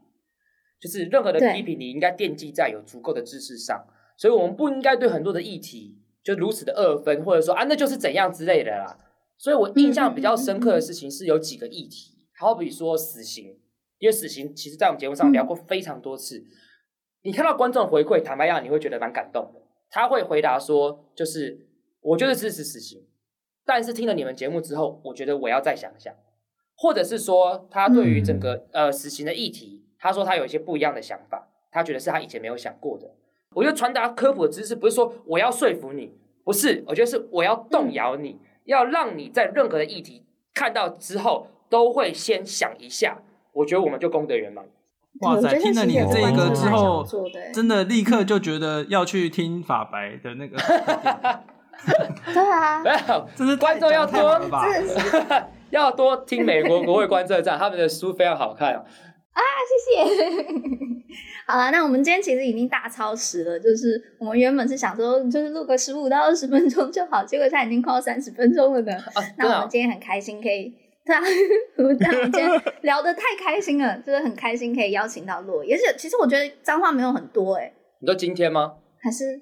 [0.80, 3.86] 就是任何的批评，你应该奠基在有足够的知识上，
[4.18, 8.98] 所以我们不应该对很多的议题就如此的二分，或者说啊，那就是怎样之类的啦。
[9.38, 13.58] 所以我印象比较深刻的事情是有几个议题，嗯、好比说死刑，
[14.00, 16.40] 因为死刑其实在我们节目上聊过非常多次。
[16.40, 16.46] 嗯
[17.28, 19.60] 你看到观众回馈，坦白讲，你会觉得蛮感动的。
[19.90, 21.68] 他会回答说：“就是
[22.00, 23.06] 我就是支持死刑，
[23.66, 26.14] 但是听了你们节目之后，我觉得我要再想想。”
[26.78, 33.14] 或者是说，他对于整个、嗯、呃死刑的议题，他说他有一些不一样的想法，他觉得是他以前没有想过的。
[33.56, 43.22] 我觉得传达科普的知识，不是说我要说服你，不是，我觉得是我要动摇你，要让你在任何的议题看到之后，都会先想一下。
[43.52, 44.66] 我觉得我们就功德圆满。
[45.22, 45.58] 哇塞！
[45.60, 47.06] 听了你的这一个之后，
[47.54, 50.58] 真的立刻就觉得要去听法白的那个。
[52.34, 54.42] 对啊， 没有，这是观众要多，
[55.70, 58.84] 要多听美国国会观测站，他们的书非常好看啊！
[59.70, 60.44] 谢谢。
[61.46, 68.92] 好了，那我们今天其实已经大超时了，就是我们原本是想说，就是录个十五到二十分钟就好，结果现在已经快要三十分钟了呢。
[69.38, 70.74] 那我们今天很开心可以。
[71.08, 71.22] 对啊，
[71.78, 77.72] 我们今天聊得太开心了，就是很开心可以邀请到洛伊，而且其实我觉得脏话没有很多哎。
[78.02, 78.76] 你说今天吗？
[79.00, 79.42] 还是？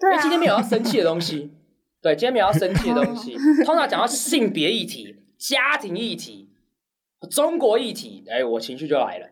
[0.00, 1.52] 对啊，因为今天没有要生气的东西。
[2.02, 3.36] 对，今天没有要生气的东西。
[3.64, 6.50] 通常讲到性别议题、家庭议题、
[7.30, 9.26] 中国议题，哎，我情绪就来了。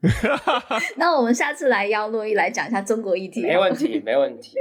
[0.96, 3.42] 那我们下次来邀洛伊来讲一下中国议题。
[3.42, 4.56] 没问题，没问题。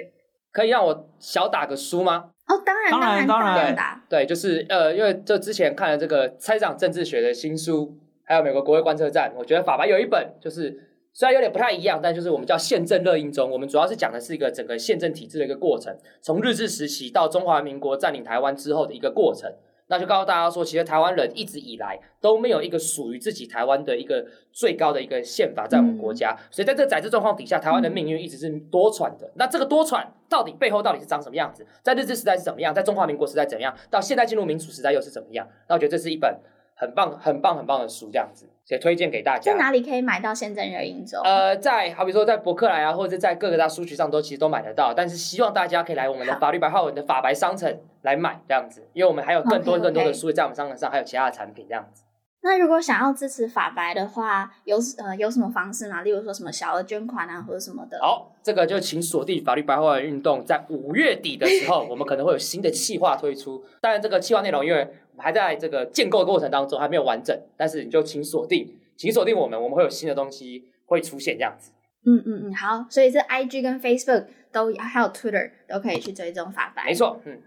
[0.51, 2.32] 可以让我小打个书吗？
[2.53, 19.51] 哦，当然，当然，当然，对，对，就是呃，因为就之前看了这个蔡市长政治学的新书，还有美国国会观测站，我觉得法白有一本，就是虽然有点不太一样，但就是我们叫宪政热印中，我们主要是讲的是一个整个宪政体制的一个过程，从日治时期到中华民国占领台湾之后的一个过程。
[19.87, 29.27] 那就告诉大家说，其实台湾人一直以来都没有一个属于自己台湾的一个最高的一个宪法在我们国家，嗯、所以在这个宰制状况底下，台湾的命运一直是多舛的。
[29.27, 31.65] 嗯、那这个多舛到底背后到底是长什么样子？
[31.81, 32.73] 在日治时代是怎么样？
[32.73, 33.75] 在中华民国时代怎么样？
[33.89, 35.47] 到现在进入民主时代又是怎么样？
[35.67, 36.39] 那我觉得这是一本
[36.83, 38.49] 很棒、很棒、很棒的书，这样子。
[38.69, 39.51] 也推荐给大家。
[39.51, 41.19] 在哪里可以买到《宪政热影中》？
[41.23, 44.91] 呃，在好比说在博客来啊，或者在各个大书局上都其实都买得到。
[44.91, 52.03] 但是希望大家可以来我们的法律白话文的法白商城来买这样子，因为我们还有更多更多的书在我们商城上，还有其他的产品这样子。
[52.45, 56.01] 那如果想要支持法白的话，有呃有什么方式吗？
[56.01, 57.97] 例如说什么小额捐款啊，或者什么的？
[58.01, 63.63] 好，这个就请锁定法律白话文运动，在五月底的时候，我们可能会有新的企划推出。
[63.79, 64.85] 当然，这个企划内容因为
[65.17, 67.37] 还在这个建构的过程当中，还没有完整。
[67.57, 71.71] 但是你就请锁定，请锁定我们，我们会有新的东西会出现这样子。
[72.05, 76.85] 嗯嗯嗯，好，所以这 IG 跟 Facebook 都还有 Twitter 都可以去追踪法白。
[76.85, 77.41] 没错，嗯，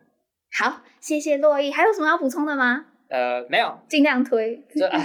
[0.59, 2.87] 好，谢谢洛伊，还有什么要补充的吗？
[3.09, 4.61] 呃，没有，尽量推。
[4.75, 5.01] 就、啊、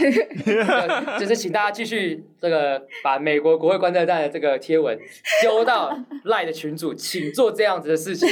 [1.19, 4.97] 就是请大家继续这个把美国国会观测站的这个贴文
[5.41, 5.91] 丢到
[6.25, 8.27] Line 的群组，请做这样子的事情。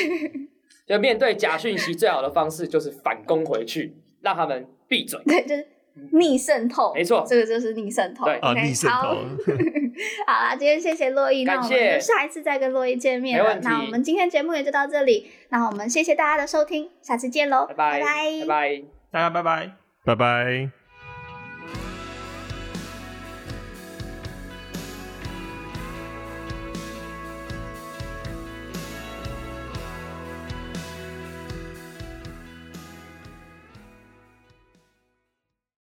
[0.88, 5.20] 就面对假讯息，最好的方式就是反攻回去，让他们闭嘴。
[5.26, 5.68] 对，就是
[6.12, 6.94] 逆渗透。
[6.94, 8.26] 没错，这个就是逆渗透。
[8.26, 9.18] 对，啊，逆渗透。
[10.26, 13.60] 好啦，今天谢谢洛伊，那我们就下一次再跟洛伊见面了。
[13.62, 18.84] 那我们今天节目也就到这里，那我们谢谢大家的收听，下次见喽，拜拜，拜拜。
[19.12, 19.72] 大家拜拜，
[20.06, 20.79] 拜拜。